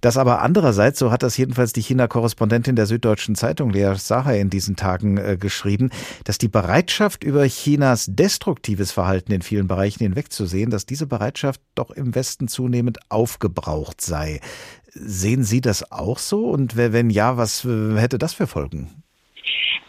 [0.00, 4.50] Das aber andererseits, so hat das jedenfalls die China-Korrespondentin der Süddeutschen Zeitung, Lea Sacher, in
[4.50, 5.90] diesen Tagen äh, geschrieben,
[6.22, 11.90] dass die Bereitschaft, über Chinas destruktives Verhalten in vielen Bereichen hinwegzusehen, dass diese Bereitschaft doch
[11.90, 14.40] im Westen zunehmend aufgebraucht sei.
[14.94, 16.46] Sehen Sie das auch so?
[16.46, 19.02] Und wenn ja, was äh, hätte das für Folgen?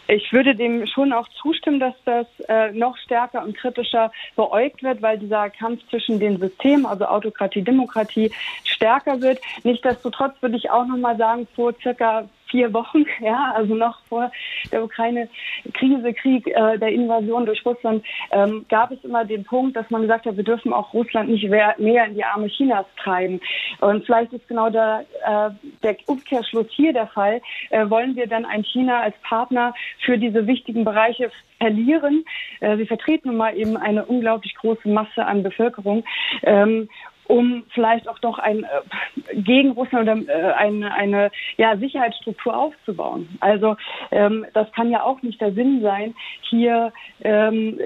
[0.08, 5.02] Ich würde dem schon auch zustimmen, dass das äh, noch stärker und kritischer beäugt wird,
[5.02, 8.30] weil dieser Kampf zwischen den Systemen, also Autokratie, Demokratie,
[8.64, 9.40] stärker wird.
[9.64, 14.30] Nichtsdestotrotz würde ich auch noch mal sagen, vor circa vier Wochen, ja, also noch vor
[14.72, 19.90] der Ukraine-Krise, Krieg, äh, der Invasion durch Russland, ähm, gab es immer den Punkt, dass
[19.90, 23.40] man gesagt hat, wir dürfen auch Russland nicht mehr, in die Arme Chinas treiben.
[23.80, 25.50] Und vielleicht ist genau der, äh,
[25.82, 27.40] der Umkehrschluss hier der Fall.
[27.70, 29.74] Äh, wollen wir dann ein China als Partner
[30.04, 32.24] für diese wichtigen Bereiche verlieren?
[32.60, 36.04] Äh, sie vertreten nun mal eben eine unglaublich große Masse an Bevölkerung.
[36.42, 36.88] Ähm,
[37.28, 43.28] um vielleicht auch doch ein äh, gegen Russland oder äh, eine, eine ja, Sicherheitsstruktur aufzubauen.
[43.40, 43.76] Also
[44.10, 46.14] ähm, das kann ja auch nicht der Sinn sein,
[46.48, 47.78] hier ähm,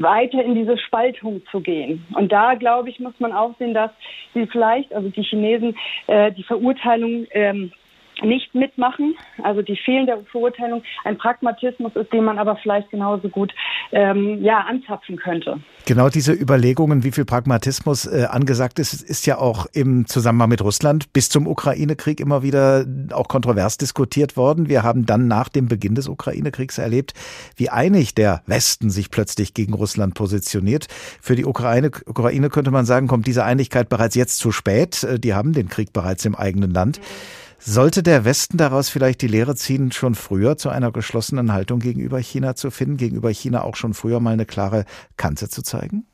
[0.00, 2.06] weiter in diese Spaltung zu gehen.
[2.14, 3.90] Und da glaube ich muss man auch sehen, dass
[4.34, 5.76] sie vielleicht, also die Chinesen,
[6.06, 7.72] äh, die Verurteilung ähm,
[8.22, 13.52] nicht mitmachen, also die fehlende Verurteilung, ein Pragmatismus ist, den man aber vielleicht genauso gut
[13.92, 15.60] ähm, ja, anzapfen könnte.
[15.86, 20.62] Genau diese Überlegungen, wie viel Pragmatismus äh, angesagt ist, ist ja auch im Zusammenhang mit
[20.62, 24.68] Russland bis zum Ukraine-Krieg immer wieder auch kontrovers diskutiert worden.
[24.68, 27.14] Wir haben dann nach dem Beginn des Ukraine-Kriegs erlebt,
[27.56, 30.86] wie einig der Westen sich plötzlich gegen Russland positioniert.
[31.20, 35.02] Für die Ukraine, Ukraine könnte man sagen, kommt diese Einigkeit bereits jetzt zu spät.
[35.02, 36.98] Äh, die haben den Krieg bereits im eigenen Land.
[36.98, 37.39] Mhm.
[37.62, 42.18] Sollte der Westen daraus vielleicht die Lehre ziehen, schon früher zu einer geschlossenen Haltung gegenüber
[42.18, 44.86] China zu finden, gegenüber China auch schon früher mal eine klare
[45.18, 46.06] Kante zu zeigen?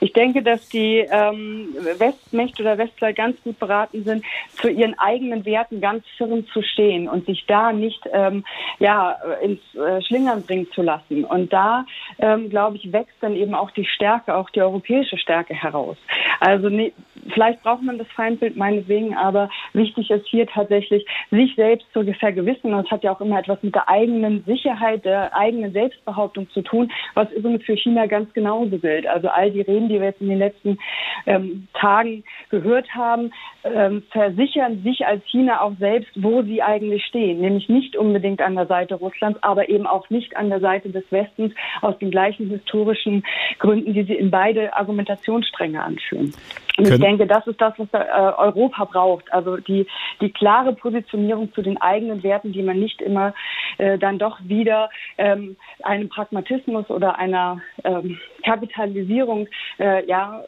[0.00, 4.24] Ich denke, dass die ähm, Westmächte oder Westler ganz gut beraten sind,
[4.60, 8.44] zu ihren eigenen Werten ganz firm zu stehen und sich da nicht ähm,
[8.78, 11.24] ja, ins äh, Schlingern bringen zu lassen.
[11.24, 11.86] Und da,
[12.18, 15.96] ähm, glaube ich, wächst dann eben auch die Stärke, auch die europäische Stärke heraus.
[16.40, 16.92] Also ne,
[17.32, 22.72] vielleicht braucht man das Feindbild meinetwegen, aber wichtig ist hier tatsächlich, sich selbst zu vergewissen.
[22.72, 26.62] Und das hat ja auch immer etwas mit der eigenen Sicherheit, der eigenen Selbstbehauptung zu
[26.62, 29.06] tun, was übrigens für China ganz genauso gilt.
[29.06, 30.78] Also all die Reden, die wir jetzt in den letzten
[31.26, 33.32] ähm, Tagen gehört haben,
[33.64, 37.40] ähm, versichern sich als China auch selbst, wo sie eigentlich stehen.
[37.40, 41.04] Nämlich nicht unbedingt an der Seite Russlands, aber eben auch nicht an der Seite des
[41.10, 41.52] Westens
[41.82, 43.24] aus den gleichen historischen
[43.58, 46.32] Gründen, die sie in beide Argumentationsstränge anführen.
[46.76, 48.04] Und ich denke, das ist das, was äh,
[48.36, 49.32] Europa braucht.
[49.32, 49.86] Also die,
[50.20, 53.34] die klare Positionierung zu den eigenen Werten, die man nicht immer
[53.78, 59.48] äh, dann doch wieder ähm, einem Pragmatismus oder einer ähm, Kapitalisierung
[59.78, 60.44] äh, ja,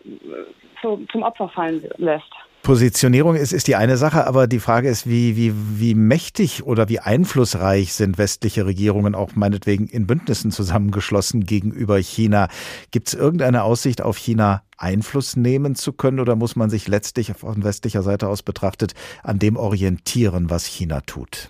[0.83, 2.33] zu, zum Opfer fallen lässt.
[2.69, 6.91] Positionierung ist, ist die eine Sache, aber die Frage ist, wie, wie, wie mächtig oder
[6.91, 12.49] wie einflussreich sind westliche Regierungen auch meinetwegen in Bündnissen zusammengeschlossen gegenüber China?
[12.91, 17.33] Gibt es irgendeine Aussicht auf China Einfluss nehmen zu können oder muss man sich letztlich
[17.39, 18.93] von westlicher Seite aus betrachtet
[19.23, 21.49] an dem orientieren, was China tut?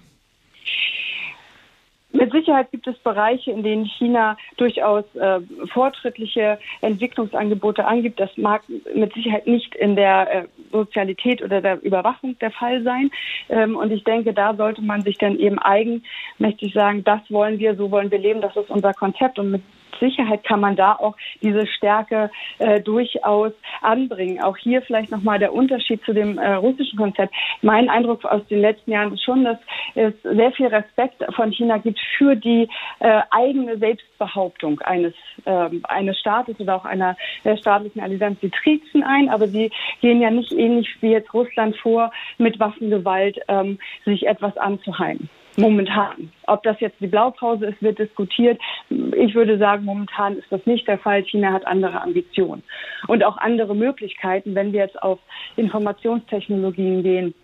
[2.19, 5.39] Mit Sicherheit gibt es Bereiche, in denen China durchaus äh,
[5.73, 8.19] fortschrittliche Entwicklungsangebote angibt.
[8.19, 8.63] Das mag
[8.93, 13.13] mit Sicherheit nicht in der äh, Sozialität oder der Überwachung der Fall sein.
[13.49, 17.77] Ähm, und ich denke, da sollte man sich dann eben eigenmächtig sagen, das wollen wir,
[17.77, 19.39] so wollen wir leben, das ist unser Konzept.
[19.39, 19.63] Und mit
[20.01, 24.43] Sicherheit kann man da auch diese Stärke äh, durchaus anbringen.
[24.43, 27.35] Auch hier vielleicht nochmal der Unterschied zu dem äh, russischen Konzept.
[27.63, 29.59] Mein Eindruck aus den letzten Jahren ist schon, dass
[29.95, 32.69] es sehr viel Respekt von China gibt für die
[33.01, 38.41] äh, eigene Selbstbehauptung eines, äh, eines Staates oder auch einer äh, staatlichen Allianz.
[38.41, 39.71] Sie triezen ein, aber sie
[40.01, 45.29] gehen ja nicht ähnlich wie jetzt Russland vor, mit Waffengewalt ähm, sich etwas anzuheimen
[45.59, 46.33] momentan.
[46.47, 48.61] Ob das jetzt die Blaupause ist, wird diskutiert.
[48.89, 51.25] Ich würde sagen, momentan ist das nicht der Fall.
[51.25, 52.63] China hat andere Ambitionen
[53.09, 55.19] und auch andere Möglichkeiten, wenn wir jetzt auf
[55.57, 57.35] Informationstechnologien gehen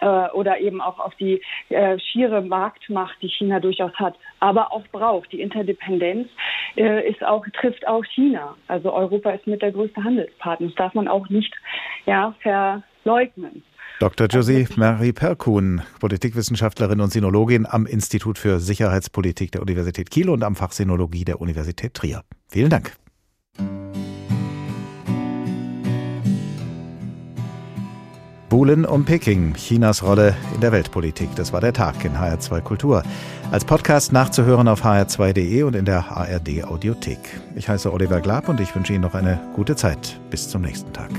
[0.00, 4.86] äh, oder eben auch auf die äh, schiere Marktmacht, die China durchaus hat, aber auch
[4.92, 5.32] braucht.
[5.32, 6.28] Die Interdependenz
[6.76, 8.56] äh, ist auch, trifft auch China.
[8.68, 10.68] Also Europa ist mit der größte Handelspartner.
[10.68, 11.54] Das darf man auch nicht
[12.06, 13.62] ja, verleugnen.
[13.98, 14.26] Dr.
[14.26, 20.54] Josie Marie Perkun, Politikwissenschaftlerin und Sinologin am Institut für Sicherheitspolitik der Universität Kiel und am
[20.54, 22.22] Fach Sinologie der Universität Trier.
[22.48, 22.92] Vielen Dank.
[28.50, 31.34] Buhlen um Peking, Chinas Rolle in der Weltpolitik.
[31.34, 33.02] Das war der Tag in HR2 Kultur.
[33.50, 37.18] Als Podcast nachzuhören auf hr2.de und in der ARD Audiothek.
[37.54, 40.20] Ich heiße Oliver Glab und ich wünsche Ihnen noch eine gute Zeit.
[40.30, 41.10] Bis zum nächsten Tag.